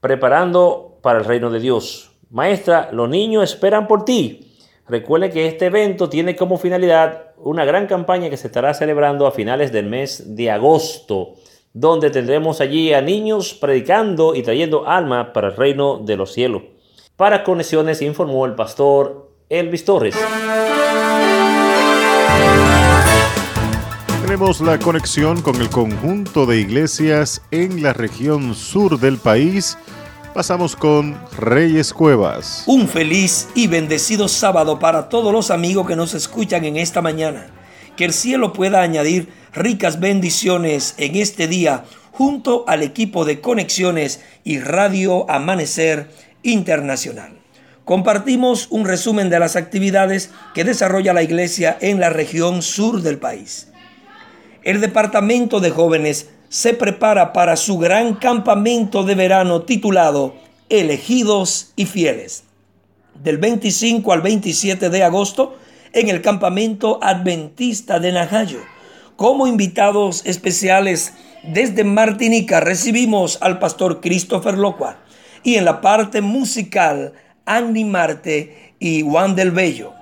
preparando 0.00 0.98
para 1.02 1.18
el 1.18 1.24
reino 1.24 1.50
de 1.50 1.58
Dios. 1.58 2.12
Maestra, 2.30 2.90
los 2.92 3.08
niños 3.08 3.42
esperan 3.42 3.88
por 3.88 4.04
ti. 4.04 4.49
Recuerde 4.90 5.30
que 5.30 5.46
este 5.46 5.66
evento 5.66 6.08
tiene 6.08 6.34
como 6.34 6.58
finalidad 6.58 7.26
una 7.36 7.64
gran 7.64 7.86
campaña 7.86 8.28
que 8.28 8.36
se 8.36 8.48
estará 8.48 8.74
celebrando 8.74 9.24
a 9.24 9.30
finales 9.30 9.70
del 9.70 9.86
mes 9.86 10.34
de 10.34 10.50
agosto, 10.50 11.34
donde 11.72 12.10
tendremos 12.10 12.60
allí 12.60 12.92
a 12.92 13.00
niños 13.00 13.54
predicando 13.54 14.34
y 14.34 14.42
trayendo 14.42 14.88
alma 14.88 15.32
para 15.32 15.46
el 15.46 15.56
reino 15.56 15.98
de 15.98 16.16
los 16.16 16.32
cielos. 16.32 16.62
Para 17.14 17.44
conexiones 17.44 18.02
informó 18.02 18.44
el 18.46 18.56
pastor 18.56 19.30
Elvis 19.48 19.84
Torres. 19.84 20.16
Tenemos 24.22 24.60
la 24.60 24.76
conexión 24.80 25.40
con 25.40 25.54
el 25.60 25.70
conjunto 25.70 26.46
de 26.46 26.58
iglesias 26.58 27.42
en 27.52 27.80
la 27.80 27.92
región 27.92 28.56
sur 28.56 28.98
del 28.98 29.18
país. 29.18 29.78
Pasamos 30.40 30.74
con 30.74 31.20
Reyes 31.36 31.92
Cuevas. 31.92 32.62
Un 32.64 32.88
feliz 32.88 33.46
y 33.54 33.66
bendecido 33.66 34.26
sábado 34.26 34.78
para 34.78 35.10
todos 35.10 35.34
los 35.34 35.50
amigos 35.50 35.86
que 35.86 35.96
nos 35.96 36.14
escuchan 36.14 36.64
en 36.64 36.78
esta 36.78 37.02
mañana. 37.02 37.48
Que 37.94 38.06
el 38.06 38.14
cielo 38.14 38.54
pueda 38.54 38.80
añadir 38.80 39.28
ricas 39.52 40.00
bendiciones 40.00 40.94
en 40.96 41.16
este 41.16 41.46
día 41.46 41.84
junto 42.10 42.64
al 42.66 42.82
equipo 42.82 43.26
de 43.26 43.42
conexiones 43.42 44.22
y 44.42 44.60
Radio 44.60 45.30
Amanecer 45.30 46.10
Internacional 46.42 47.34
compartimos 47.84 48.68
un 48.70 48.86
resumen 48.86 49.28
de 49.28 49.40
las 49.40 49.56
actividades 49.56 50.30
que 50.54 50.64
desarrolla 50.64 51.12
la 51.12 51.22
iglesia 51.22 51.76
en 51.82 52.00
la 52.00 52.08
región 52.08 52.62
sur 52.62 53.02
del 53.02 53.18
país. 53.18 53.68
El 54.62 54.80
departamento 54.80 55.60
de 55.60 55.70
jóvenes 55.70 56.30
se 56.50 56.74
prepara 56.74 57.32
para 57.32 57.56
su 57.56 57.78
gran 57.78 58.16
campamento 58.16 59.04
de 59.04 59.14
verano 59.14 59.62
titulado 59.62 60.34
Elegidos 60.68 61.72
y 61.76 61.86
Fieles. 61.86 62.42
Del 63.14 63.38
25 63.38 64.12
al 64.12 64.20
27 64.20 64.90
de 64.90 65.04
agosto 65.04 65.56
en 65.92 66.08
el 66.08 66.22
campamento 66.22 66.98
adventista 67.02 68.00
de 68.00 68.10
Najayo. 68.10 68.58
Como 69.14 69.46
invitados 69.46 70.26
especiales 70.26 71.12
desde 71.44 71.84
Martinica 71.84 72.58
recibimos 72.58 73.38
al 73.42 73.60
pastor 73.60 74.00
Christopher 74.00 74.58
Locua 74.58 74.96
y 75.44 75.54
en 75.54 75.64
la 75.64 75.80
parte 75.80 76.20
musical 76.20 77.12
Andy 77.46 77.84
Marte 77.84 78.74
y 78.80 79.02
Juan 79.02 79.36
del 79.36 79.52
Bello. 79.52 79.92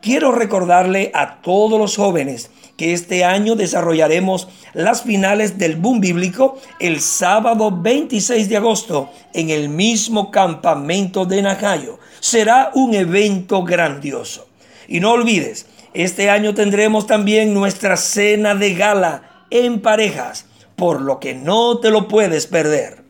Quiero 0.00 0.32
recordarle 0.32 1.10
a 1.12 1.42
todos 1.42 1.78
los 1.78 1.96
jóvenes 1.96 2.50
que 2.80 2.94
este 2.94 3.24
año 3.24 3.56
desarrollaremos 3.56 4.48
las 4.72 5.02
finales 5.02 5.58
del 5.58 5.76
Boom 5.76 6.00
Bíblico 6.00 6.58
el 6.78 7.02
sábado 7.02 7.70
26 7.70 8.48
de 8.48 8.56
agosto 8.56 9.10
en 9.34 9.50
el 9.50 9.68
mismo 9.68 10.30
campamento 10.30 11.26
de 11.26 11.42
Najayo. 11.42 11.98
Será 12.20 12.70
un 12.72 12.94
evento 12.94 13.64
grandioso. 13.64 14.48
Y 14.88 15.00
no 15.00 15.12
olvides 15.12 15.66
Este 15.92 16.30
año 16.30 16.54
tendremos 16.54 17.06
también 17.06 17.52
nuestra 17.52 17.98
cena 17.98 18.54
de 18.54 18.72
gala 18.72 19.44
en 19.50 19.82
parejas, 19.82 20.46
por 20.74 21.02
lo 21.02 21.20
que 21.20 21.34
no 21.34 21.80
te 21.80 21.90
lo 21.90 22.08
puedes 22.08 22.46
perder. 22.46 23.04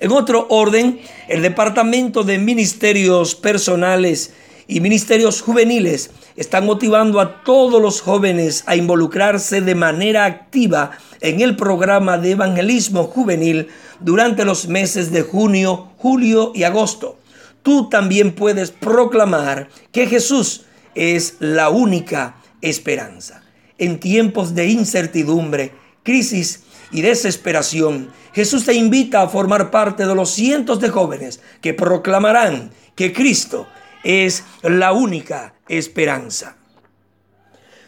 En 0.00 0.10
otro 0.10 0.46
orden, 0.48 1.00
el 1.28 1.42
Departamento 1.42 2.22
de 2.22 2.38
Ministerios 2.38 3.34
Personales 3.34 4.32
y 4.70 4.80
Ministerios 4.80 5.40
Juveniles 5.40 6.10
están 6.36 6.66
motivando 6.66 7.20
a 7.20 7.42
todos 7.42 7.80
los 7.80 8.02
jóvenes 8.02 8.62
a 8.66 8.76
involucrarse 8.76 9.62
de 9.62 9.74
manera 9.74 10.26
activa 10.26 10.90
en 11.22 11.40
el 11.40 11.56
programa 11.56 12.18
de 12.18 12.32
evangelismo 12.32 13.04
juvenil 13.04 13.68
durante 13.98 14.44
los 14.44 14.68
meses 14.68 15.10
de 15.10 15.22
junio, 15.22 15.90
julio 15.96 16.52
y 16.54 16.64
agosto. 16.64 17.18
Tú 17.62 17.88
también 17.88 18.34
puedes 18.34 18.70
proclamar 18.70 19.70
que 19.90 20.06
Jesús 20.06 20.66
es 20.94 21.36
la 21.40 21.70
única 21.70 22.36
esperanza. 22.60 23.42
En 23.78 23.98
tiempos 23.98 24.54
de 24.54 24.66
incertidumbre, 24.66 25.72
crisis 26.02 26.64
y 26.92 27.00
desesperación, 27.00 28.10
Jesús 28.34 28.66
te 28.66 28.74
invita 28.74 29.22
a 29.22 29.28
formar 29.28 29.70
parte 29.70 30.06
de 30.06 30.14
los 30.14 30.30
cientos 30.30 30.78
de 30.78 30.90
jóvenes 30.90 31.40
que 31.62 31.72
proclamarán 31.72 32.70
que 32.94 33.12
Cristo 33.12 33.66
es 34.04 34.44
la 34.62 34.92
única 34.92 35.54
esperanza. 35.68 36.56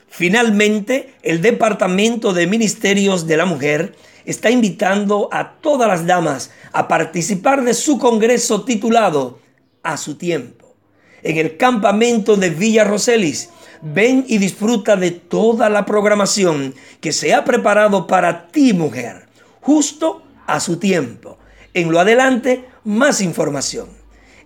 Finalmente, 0.08 1.14
el 1.22 1.40
Departamento 1.40 2.32
de 2.32 2.46
Ministerios 2.46 3.26
de 3.26 3.36
la 3.36 3.46
Mujer 3.46 3.94
está 4.24 4.50
invitando 4.50 5.28
a 5.32 5.52
todas 5.60 5.88
las 5.88 6.06
damas 6.06 6.50
a 6.72 6.88
participar 6.88 7.64
de 7.64 7.74
su 7.74 7.98
congreso 7.98 8.64
titulado 8.64 9.38
A 9.82 9.96
su 9.96 10.16
tiempo. 10.16 10.76
En 11.22 11.36
el 11.38 11.56
campamento 11.56 12.36
de 12.36 12.50
Villa 12.50 12.84
Roselis, 12.84 13.50
ven 13.82 14.24
y 14.26 14.38
disfruta 14.38 14.96
de 14.96 15.10
toda 15.10 15.68
la 15.68 15.86
programación 15.86 16.74
que 17.00 17.12
se 17.12 17.32
ha 17.32 17.44
preparado 17.44 18.06
para 18.06 18.48
ti, 18.48 18.72
mujer, 18.72 19.28
justo 19.60 20.22
a 20.46 20.60
su 20.60 20.78
tiempo. 20.78 21.38
En 21.72 21.92
lo 21.92 22.00
adelante, 22.00 22.66
más 22.84 23.20
información. 23.20 23.99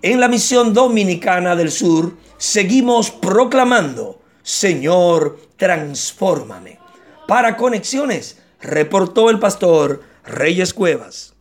En 0.06 0.20
la 0.20 0.28
misión 0.28 0.74
dominicana 0.74 1.56
del 1.56 1.70
sur, 1.70 2.18
seguimos 2.36 3.10
proclamando, 3.10 4.20
Señor, 4.42 5.40
transfórmame. 5.56 6.78
Para 7.26 7.56
conexiones, 7.56 8.36
reportó 8.60 9.30
el 9.30 9.38
pastor 9.38 10.02
Reyes 10.26 10.74
Cuevas. 10.74 11.32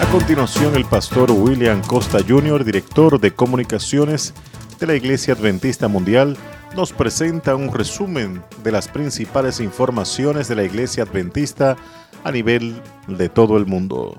A 0.00 0.06
continuación, 0.10 0.74
el 0.74 0.86
pastor 0.86 1.30
William 1.30 1.80
Costa 1.82 2.18
Jr., 2.26 2.64
director 2.64 3.20
de 3.20 3.32
comunicaciones 3.32 4.34
de 4.80 4.88
la 4.88 4.96
Iglesia 4.96 5.34
Adventista 5.34 5.86
Mundial, 5.86 6.36
nos 6.74 6.92
presenta 6.92 7.54
un 7.54 7.72
resumen 7.72 8.42
de 8.64 8.72
las 8.72 8.88
principales 8.88 9.60
informaciones 9.60 10.48
de 10.48 10.56
la 10.56 10.64
Iglesia 10.64 11.04
Adventista 11.04 11.76
a 12.24 12.32
nivel 12.32 12.82
de 13.06 13.28
todo 13.28 13.56
el 13.56 13.66
mundo. 13.66 14.18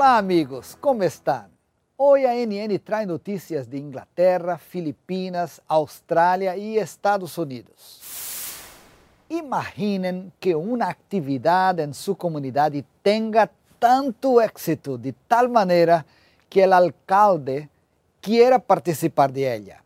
Hola 0.00 0.18
amigos, 0.18 0.78
¿cómo 0.80 1.02
están? 1.02 1.50
Hoy 1.96 2.24
ANN 2.24 2.78
trae 2.78 3.04
noticias 3.04 3.68
de 3.68 3.78
Inglaterra, 3.78 4.56
Filipinas, 4.56 5.60
Australia 5.66 6.56
y 6.56 6.78
Estados 6.78 7.36
Unidos. 7.36 8.00
Imaginen 9.28 10.32
que 10.38 10.54
una 10.54 10.88
actividad 10.88 11.80
en 11.80 11.92
su 11.92 12.16
comunidad 12.16 12.72
tenga 13.02 13.50
tanto 13.80 14.40
éxito 14.40 14.96
de 14.96 15.12
tal 15.26 15.48
manera 15.48 16.06
que 16.48 16.62
el 16.62 16.74
alcalde 16.74 17.68
quiera 18.20 18.60
participar 18.60 19.32
de 19.32 19.52
ella. 19.52 19.82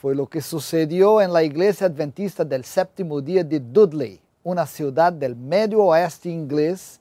Fue 0.00 0.14
lo 0.14 0.26
que 0.26 0.40
sucedió 0.40 1.20
en 1.20 1.30
la 1.30 1.42
iglesia 1.42 1.88
adventista 1.88 2.42
del 2.42 2.64
séptimo 2.64 3.20
día 3.20 3.44
de 3.44 3.60
Dudley, 3.60 4.18
una 4.42 4.64
ciudad 4.64 5.12
del 5.12 5.36
medio 5.36 5.84
oeste 5.84 6.30
inglés 6.30 6.99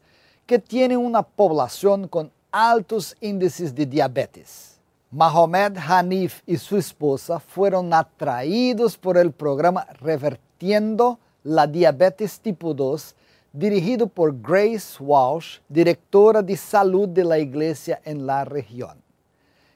que 0.49 0.57
tiene 0.57 0.97
una 0.97 1.21
población 1.21 2.07
con 2.07 2.31
altos 2.51 3.15
índices 3.21 3.75
de 3.75 3.85
diabetes. 3.85 4.79
Mahomed 5.11 5.77
Hanif 5.77 6.41
y 6.47 6.57
su 6.57 6.75
esposa 6.75 7.39
fueron 7.39 7.93
atraídos 7.93 8.97
por 8.97 9.15
el 9.15 9.31
programa 9.31 9.85
Revertiendo 10.01 11.19
la 11.43 11.67
Diabetes 11.67 12.39
Tipo 12.39 12.73
2 12.73 13.15
dirigido 13.53 14.07
por 14.07 14.41
Grace 14.41 14.97
Walsh, 14.99 15.59
directora 15.69 16.41
de 16.41 16.57
salud 16.57 17.07
de 17.07 17.25
la 17.25 17.37
iglesia 17.37 18.01
en 18.03 18.25
la 18.25 18.43
región. 18.43 18.97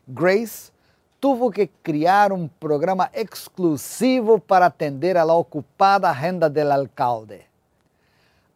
Grace 0.07 0.71
tuvo 1.19 1.51
que 1.51 1.69
crear 1.83 2.33
un 2.33 2.49
programa 2.49 3.11
exclusivo 3.13 4.39
para 4.39 4.65
atender 4.65 5.19
a 5.19 5.25
la 5.25 5.33
ocupada 5.33 6.09
agenda 6.09 6.49
del 6.49 6.71
alcalde. 6.71 7.45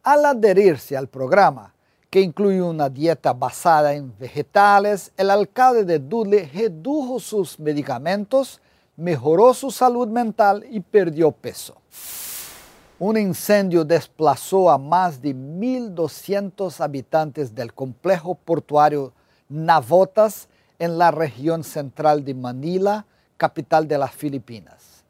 Al 0.02 0.26
adherirse 0.26 0.98
al 0.98 1.08
programa, 1.08 1.76
que 2.10 2.22
incluye 2.22 2.62
una 2.62 2.90
dieta 2.90 3.34
basada 3.34 3.94
en 3.94 4.18
vegetales, 4.18 5.12
el 5.18 5.30
alcalde 5.30 5.84
de 5.84 6.00
Dudley 6.00 6.46
redujo 6.46 7.20
sus 7.20 7.60
medicamentos, 7.60 8.62
mejoró 8.96 9.54
su 9.54 9.72
salud 9.72 10.08
mental 10.08 10.66
y 10.70 10.80
perdió 10.80 11.32
peso. 11.32 11.76
Un 13.00 13.18
incendio 13.18 13.86
desplazó 13.86 14.72
a 14.72 14.78
más 14.78 15.22
de 15.22 15.36
1.200 15.36 16.80
habitantes 16.80 17.54
del 17.54 17.74
complejo 17.74 18.36
portuario 18.36 19.14
Navotas 19.50 20.48
en 20.80 20.98
la 20.98 21.12
región 21.12 21.64
central 21.64 22.26
de 22.26 22.34
Manila, 22.34 23.06
capital 23.38 23.88
de 23.88 23.98
las 23.98 24.12
Filipinas. 24.12 25.04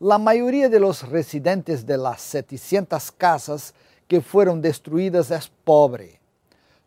La 0.00 0.18
mayoría 0.18 0.68
de 0.68 0.80
los 0.80 1.08
residentes 1.08 1.86
de 1.86 1.98
las 1.98 2.20
700 2.22 3.12
casas 3.12 3.74
que 4.08 4.20
fueron 4.20 4.60
destruidas 4.60 5.30
es 5.30 5.50
pobre. 5.62 6.19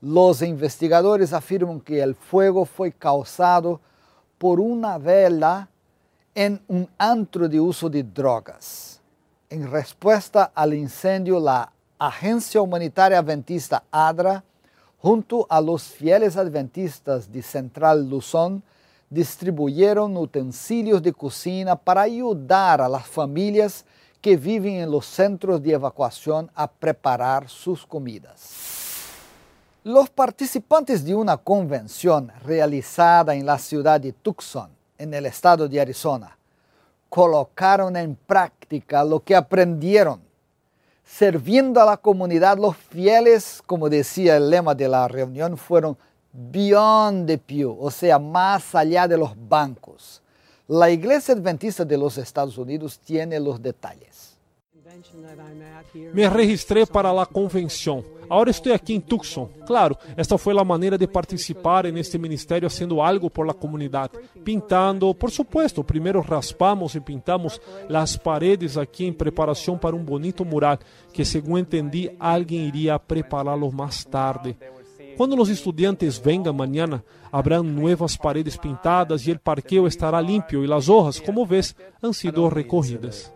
Los 0.05 0.41
investigadores 0.41 1.31
afirman 1.31 1.79
que 1.79 2.01
el 2.01 2.13
fuego 2.13 2.65
fue 2.65 2.91
causado 2.91 3.79
por 4.37 4.59
una 4.59 4.97
vela 4.97 5.69
en 6.35 6.61
un 6.67 6.89
antro 6.97 7.47
de 7.47 7.57
uso 7.57 7.89
de 7.89 8.03
drogas. 8.03 8.99
En 9.49 9.71
respuesta 9.71 10.51
al 10.53 10.73
incendio, 10.73 11.39
la 11.39 11.71
Agencia 11.97 12.59
Humanitaria 12.59 13.19
Adventista 13.19 13.85
ADRA, 13.89 14.43
junto 14.97 15.47
a 15.49 15.61
los 15.61 15.83
fieles 15.83 16.35
adventistas 16.35 17.31
de 17.31 17.41
Central 17.41 18.09
Luzón, 18.09 18.61
distribuyeron 19.09 20.17
utensilios 20.17 21.01
de 21.01 21.13
cocina 21.13 21.77
para 21.77 22.01
ayudar 22.01 22.81
a 22.81 22.89
las 22.89 23.07
familias 23.07 23.85
que 24.19 24.35
viven 24.35 24.81
en 24.81 24.91
los 24.91 25.05
centros 25.05 25.63
de 25.63 25.71
evacuación 25.71 26.51
a 26.55 26.69
preparar 26.69 27.47
sus 27.47 27.85
comidas. 27.85 28.72
Los 29.85 30.09
participantes 30.09 31.03
de 31.03 31.13
una 31.13 31.35
convención 31.35 32.31
realizada 32.45 33.35
en 33.35 33.45
la 33.45 33.59
ciudad 33.59 33.99
de 33.99 34.13
Tucson, 34.13 34.69
en 34.97 35.13
el 35.13 35.25
estado 35.25 35.67
de 35.67 35.81
Arizona, 35.81 36.37
colocaron 37.09 37.97
en 37.97 38.15
práctica 38.15 39.03
lo 39.03 39.19
que 39.19 39.35
aprendieron, 39.35 40.21
sirviendo 41.03 41.81
a 41.81 41.85
la 41.85 41.97
comunidad. 41.97 42.57
Los 42.57 42.77
fieles, 42.77 43.61
como 43.65 43.89
decía 43.89 44.37
el 44.37 44.49
lema 44.49 44.73
de 44.73 44.87
la 44.87 45.05
reunión, 45.09 45.57
fueron 45.57 45.97
beyond 46.31 47.27
the 47.27 47.37
pew, 47.37 47.77
o 47.77 47.91
sea, 47.91 48.17
más 48.17 48.73
allá 48.73 49.05
de 49.05 49.17
los 49.17 49.33
bancos. 49.49 50.21
La 50.65 50.89
Iglesia 50.89 51.33
Adventista 51.33 51.83
de 51.83 51.97
los 51.97 52.17
Estados 52.17 52.57
Unidos 52.57 52.97
tiene 52.99 53.37
los 53.37 53.61
detalles. 53.61 54.12
Me 56.13 56.27
registrei 56.27 56.85
para 56.85 57.09
a 57.09 57.25
convenção. 57.25 58.03
Agora 58.29 58.49
estou 58.49 58.73
aqui 58.73 58.93
em 58.93 58.99
Tucson. 58.99 59.49
Claro, 59.65 59.97
esta 60.15 60.37
foi 60.37 60.57
a 60.57 60.63
maneira 60.63 60.97
de 60.97 61.07
participar 61.07 61.85
neste 61.91 62.17
ministério 62.17 62.65
haciendo 62.65 63.01
algo 63.01 63.29
por 63.29 63.45
la 63.45 63.53
comunidade. 63.53 64.13
Pintando, 64.43 65.13
por 65.13 65.29
supuesto, 65.29 65.83
primeiro 65.83 66.21
raspamos 66.21 66.95
e 66.95 66.99
pintamos 66.99 67.59
as 67.93 68.17
paredes 68.17 68.77
aqui 68.77 69.05
em 69.05 69.13
preparação 69.13 69.77
para 69.77 69.95
um 69.95 70.03
bonito 70.03 70.43
mural 70.45 70.77
que, 71.11 71.25
segundo 71.25 71.59
entendi, 71.59 72.11
alguém 72.19 72.67
iria 72.67 72.97
prepará-lo 72.97 73.71
mais 73.71 74.03
tarde. 74.03 74.55
Quando 75.15 75.39
os 75.39 75.49
estudantes 75.49 76.17
venham 76.17 76.49
amanhã, 76.49 77.03
habrão 77.31 77.61
novas 77.61 78.17
paredes 78.17 78.57
pintadas 78.57 79.27
e 79.27 79.31
o 79.31 79.39
parqueo 79.39 79.85
estará 79.85 80.19
limpo 80.19 80.55
e 80.55 80.73
as 80.73 80.89
hojas, 80.89 81.19
como 81.19 81.45
vês, 81.45 81.75
han 82.01 82.13
sido 82.13 82.47
recorridas. 82.47 83.31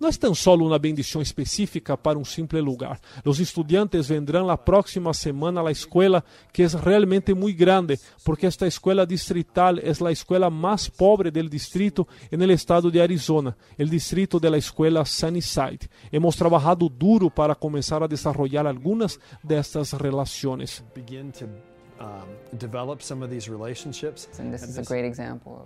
No 0.00 0.08
es 0.08 0.18
tan 0.18 0.34
solo 0.34 0.64
una 0.64 0.78
bendición 0.78 1.22
específica 1.22 1.96
para 1.96 2.18
un 2.18 2.24
simple 2.24 2.60
lugar. 2.60 3.00
Los 3.24 3.40
estudiantes 3.40 4.08
vendrán 4.08 4.46
la 4.46 4.62
próxima 4.62 5.14
semana 5.14 5.60
a 5.60 5.64
la 5.64 5.70
escuela, 5.70 6.24
que 6.52 6.64
es 6.64 6.74
realmente 6.74 7.34
muy 7.34 7.54
grande, 7.54 7.98
porque 8.24 8.46
esta 8.46 8.66
escuela 8.66 9.06
distrital 9.06 9.78
es 9.78 10.00
la 10.00 10.10
escuela 10.10 10.50
más 10.50 10.90
pobre 10.90 11.30
del 11.30 11.48
distrito 11.48 12.06
en 12.30 12.42
el 12.42 12.50
estado 12.50 12.90
de 12.90 13.00
Arizona, 13.00 13.56
el 13.78 13.88
distrito 13.88 14.38
de 14.38 14.50
la 14.50 14.58
escuela 14.58 15.04
Sunnyside. 15.04 15.88
Hemos 16.10 16.36
trabajado 16.36 16.88
duro 16.88 17.30
para 17.30 17.54
comenzar 17.54 18.02
a 18.02 18.08
desarrollar 18.08 18.66
algunas 18.66 19.18
de 19.42 19.58
estas 19.58 19.92
relaciones. 19.94 20.84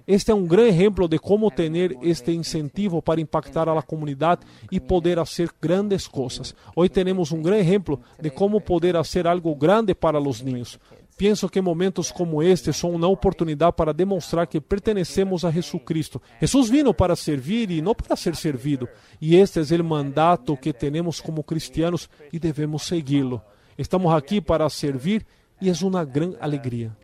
Este 0.07 0.31
é 0.31 0.35
um 0.35 0.47
grande 0.47 0.71
exemplo 0.71 1.09
de 1.09 1.19
como 1.19 1.51
ter 1.51 1.97
este 2.03 2.33
incentivo 2.33 3.03
para 3.03 3.21
impactar 3.21 3.69
a 3.69 3.75
la 3.75 3.83
comunidade 3.83 4.43
e 4.71 4.81
poder 4.81 5.19
fazer 5.19 5.51
grandes 5.61 6.07
coisas. 6.07 6.55
Hoje 6.75 6.91
temos 6.91 7.33
um 7.33 7.43
grande 7.43 7.63
exemplo 7.63 8.01
de 8.21 8.31
como 8.31 8.61
poder 8.61 8.95
fazer 8.95 9.27
algo 9.27 9.55
grande 9.55 9.95
para 9.95 10.21
os 10.21 10.41
niños. 10.41 10.79
Penso 11.21 11.51
que 11.51 11.61
momentos 11.61 12.11
como 12.11 12.43
este 12.43 12.73
são 12.73 12.93
uma 12.93 13.07
oportunidade 13.07 13.77
para 13.77 13.93
demonstrar 13.93 14.47
que 14.47 14.59
pertenecemos 14.59 15.45
a 15.45 15.51
Jesucristo. 15.51 16.21
Jesus 16.41 16.71
vino 16.71 16.95
para 16.95 17.15
servir 17.15 17.71
e 17.71 17.83
não 17.83 17.95
para 17.95 18.17
ser 18.17 18.35
servido. 18.35 18.89
E 19.21 19.37
este 19.37 19.61
é 19.61 19.81
o 19.81 19.85
mandato 19.85 20.57
que 20.57 20.73
temos 20.73 21.21
como 21.21 21.45
cristianos 21.45 22.09
e 22.33 22.39
devemos 22.39 22.85
segui-lo. 22.85 23.43
Estamos 23.77 24.13
aqui 24.15 24.41
para 24.41 24.69
servir 24.71 25.27
e 25.61 25.69
é 25.69 25.73
uma 25.83 26.05
grande 26.05 26.37
alegria. 26.41 26.97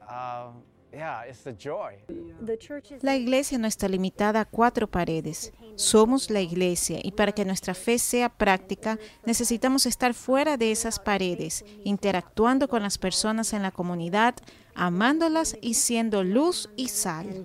La 3.02 3.16
iglesia 3.16 3.59
no 3.59 3.66
está 3.66 3.86
limitada 3.86 4.40
a 4.40 4.44
cuatro 4.46 4.88
paredes. 4.88 5.52
Somos 5.74 6.30
la 6.30 6.40
iglesia 6.40 7.00
y 7.02 7.12
para 7.12 7.32
que 7.32 7.44
nuestra 7.44 7.74
fe 7.74 7.98
sea 7.98 8.30
práctica 8.30 8.98
necesitamos 9.26 9.84
estar 9.84 10.14
fuera 10.14 10.57
de 10.57 10.72
esas 10.72 10.98
paredes, 10.98 11.66
interactuando 11.84 12.66
con 12.66 12.82
las 12.82 12.96
personas 12.96 13.52
en 13.52 13.61
la 13.61 13.72
comunidad, 13.72 14.36
amándolas 14.74 15.59
y 15.61 15.74
siendo 15.74 16.24
luz 16.24 16.70
y 16.76 16.88
sal. 16.88 17.44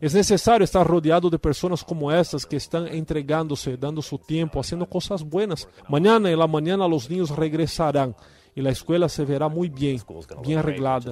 Es 0.00 0.14
necesario 0.14 0.64
estar 0.64 0.86
rodeado 0.86 1.28
de 1.28 1.38
personas 1.38 1.84
como 1.84 2.10
estas 2.10 2.46
que 2.46 2.56
están 2.56 2.88
entregándose, 2.88 3.76
dando 3.76 4.00
su 4.00 4.16
tiempo, 4.16 4.60
haciendo 4.60 4.88
cosas 4.88 5.22
buenas. 5.22 5.68
Mañana 5.90 6.30
en 6.30 6.38
la 6.38 6.46
mañana 6.46 6.88
los 6.88 7.10
niños 7.10 7.36
regresarán 7.36 8.16
y 8.54 8.60
la 8.60 8.70
escuela 8.70 9.08
se 9.08 9.24
verá 9.24 9.48
muy 9.48 9.68
bien, 9.68 10.00
bien 10.42 10.58
arreglada. 10.58 11.10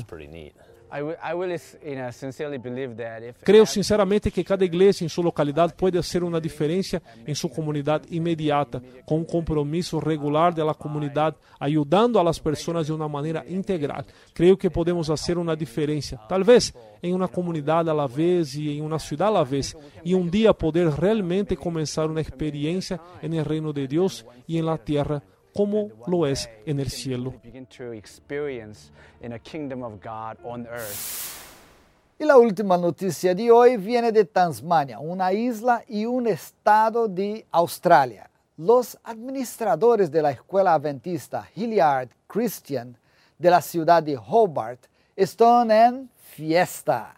Creio 3.44 3.64
sinceramente 3.64 4.30
que 4.32 4.42
cada 4.42 4.64
igreja 4.64 5.04
em 5.04 5.08
sua 5.08 5.24
localidade 5.24 5.72
pode 5.74 6.02
ser 6.02 6.24
uma 6.24 6.40
diferença 6.40 7.00
em 7.24 7.34
sua 7.34 7.48
comunidade 7.48 8.08
imediata, 8.10 8.82
com 9.06 9.18
um 9.18 9.24
compromisso 9.24 9.98
regular 9.98 10.52
da 10.52 10.74
comunidade, 10.74 11.36
ajudando 11.60 12.18
a 12.18 12.22
las 12.22 12.40
pessoas 12.40 12.86
de 12.86 12.92
uma 12.92 13.08
maneira 13.08 13.44
integral. 13.48 14.04
Creio 14.34 14.56
que 14.56 14.68
podemos 14.68 15.06
fazer 15.06 15.38
uma 15.38 15.56
diferença, 15.56 16.16
talvez 16.28 16.74
em 17.00 17.14
uma 17.14 17.28
comunidade 17.28 17.88
a 17.88 17.92
la 17.92 18.08
vez 18.08 18.54
e 18.54 18.70
em 18.70 18.82
uma 18.82 18.98
cidade 18.98 19.30
a 19.30 19.38
la 19.38 19.44
vez, 19.44 19.76
e 20.04 20.14
um 20.16 20.28
dia 20.28 20.52
poder 20.52 20.88
realmente 20.88 21.54
começar 21.54 22.06
uma 22.06 22.20
experiência 22.20 22.98
no 23.22 23.42
reino 23.42 23.72
de 23.72 23.86
Deus 23.86 24.24
e 24.48 24.58
em 24.58 24.62
la 24.62 24.76
terra 24.76 25.22
como 25.54 25.88
lo 26.06 26.26
es 26.26 26.48
en 26.66 26.80
el 26.80 26.90
cielo. 26.90 27.34
Y 32.18 32.24
la 32.26 32.36
última 32.36 32.76
noticia 32.76 33.34
de 33.34 33.50
hoy 33.50 33.78
viene 33.78 34.12
de 34.12 34.26
Tasmania, 34.26 34.98
una 34.98 35.32
isla 35.32 35.82
y 35.88 36.04
un 36.04 36.26
estado 36.26 37.08
de 37.08 37.46
Australia. 37.50 38.28
Los 38.58 38.98
administradores 39.02 40.10
de 40.10 40.20
la 40.20 40.32
escuela 40.32 40.74
adventista 40.74 41.48
Hilliard 41.54 42.10
Christian 42.26 42.94
de 43.38 43.48
la 43.48 43.62
ciudad 43.62 44.02
de 44.02 44.18
Hobart 44.18 44.84
están 45.16 45.70
en 45.70 46.10
fiesta. 46.14 47.16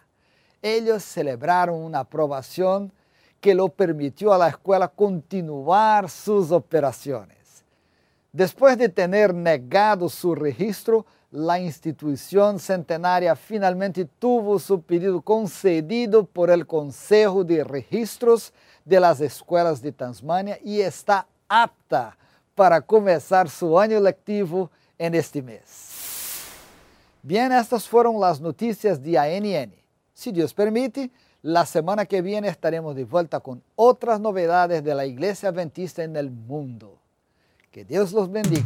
Ellos 0.61 1.03
celebraron 1.03 1.83
una 1.83 1.99
aprobación 1.99 2.89
que 3.41 3.53
lo 3.53 3.67
permitió 3.67 4.31
a 4.31 4.37
la 4.37 4.47
escuela 4.47 4.87
continuar 4.87 6.09
sus 6.09 6.49
operaciones. 6.49 7.42
Después 8.33 8.79
de 8.79 8.89
tener 8.89 9.31
negado 9.31 10.09
su 10.09 10.33
registro, 10.33 11.05
la 11.29 11.59
institución 11.59 12.57
centenaria 12.57 13.35
finalmente 13.35 14.05
tuvo 14.05 14.57
su 14.57 14.81
pedido 14.81 15.21
concedido 15.21 16.25
por 16.25 16.49
el 16.49 16.65
Consejo 16.65 17.43
de 17.43 17.63
Registros 17.63 18.51
de 18.85 18.99
las 18.99 19.21
Escuelas 19.21 19.83
de 19.83 19.91
Tasmania 19.91 20.57
y 20.63 20.81
está 20.81 21.27
apta 21.47 22.17
para 22.55 22.81
comenzar 22.81 23.47
su 23.47 23.79
año 23.79 23.99
lectivo 23.99 24.71
en 24.97 25.13
este 25.13 25.43
mes. 25.43 26.49
Bien, 27.21 27.51
estas 27.51 27.87
fueron 27.87 28.19
las 28.19 28.41
noticias 28.41 28.99
de 28.99 29.15
ANN. 29.15 29.75
Si 30.11 30.31
Dios 30.31 30.55
permite, 30.55 31.11
la 31.43 31.67
semana 31.67 32.07
que 32.07 32.23
viene 32.23 32.47
estaremos 32.47 32.95
de 32.95 33.03
vuelta 33.03 33.39
con 33.39 33.61
otras 33.75 34.19
novedades 34.19 34.83
de 34.83 34.95
la 34.95 35.05
Iglesia 35.05 35.49
Adventista 35.49 36.03
en 36.03 36.15
el 36.15 36.31
mundo. 36.31 37.02
Que 37.73 37.83
Dios 37.83 38.11
los 38.11 38.31
bendiga. 38.31 38.61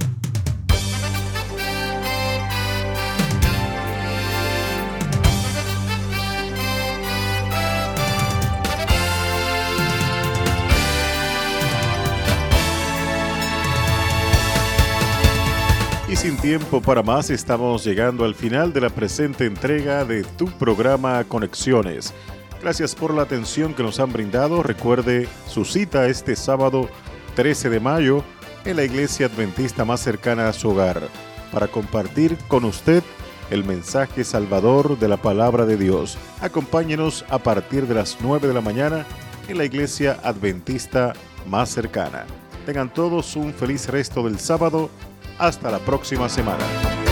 Y 16.10 16.18
sin 16.18 16.36
tiempo 16.36 16.82
para 16.82 17.02
más, 17.02 17.30
estamos 17.30 17.86
llegando 17.86 18.26
al 18.26 18.36
final 18.36 18.74
de 18.74 18.82
la 18.82 18.90
presente 18.90 19.46
entrega 19.46 20.04
de 20.04 20.26
tu 20.26 20.48
programa 20.58 21.24
Conexiones. 21.24 22.14
Gracias 22.62 22.94
por 22.94 23.14
la 23.14 23.22
atención 23.22 23.74
que 23.74 23.84
nos 23.84 24.02
han 24.02 24.12
brindado. 24.12 24.64
Recuerde 24.64 25.30
su 25.48 25.64
cita 25.64 26.08
este 26.08 26.36
sábado 26.36 26.90
13 27.36 27.70
de 27.70 27.80
mayo 27.80 28.26
en 28.68 28.76
la 28.76 28.84
iglesia 28.84 29.28
adventista 29.28 29.86
más 29.86 30.02
cercana 30.02 30.50
a 30.50 30.54
su 30.54 30.70
hogar 30.70 31.08
para 31.54 31.70
compartir 31.70 32.38
con 32.50 32.66
usted 32.66 33.02
el 33.50 33.64
mensaje 33.64 34.26
salvador 34.26 35.00
de 35.00 35.08
la 35.08 35.16
palabra 35.16 35.66
de 35.66 35.78
Dios. 35.78 36.18
Acompáñenos 36.42 37.24
a 37.30 37.38
partir 37.38 37.88
de 37.88 37.96
las 37.96 38.18
9 38.20 38.46
de 38.46 38.54
la 38.54 38.60
mañana 38.60 39.06
en 39.48 39.58
la 39.58 39.64
iglesia 39.64 40.20
adventista 40.22 41.14
más 41.46 41.70
cercana. 41.70 42.26
Tengan 42.66 42.94
todos 42.94 43.38
un 43.38 43.54
feliz 43.54 43.88
resto 43.88 44.24
del 44.24 44.38
sábado. 44.38 44.90
Hasta 45.38 45.72
la 45.72 45.80
próxima 45.80 46.28
semana. 46.28 47.07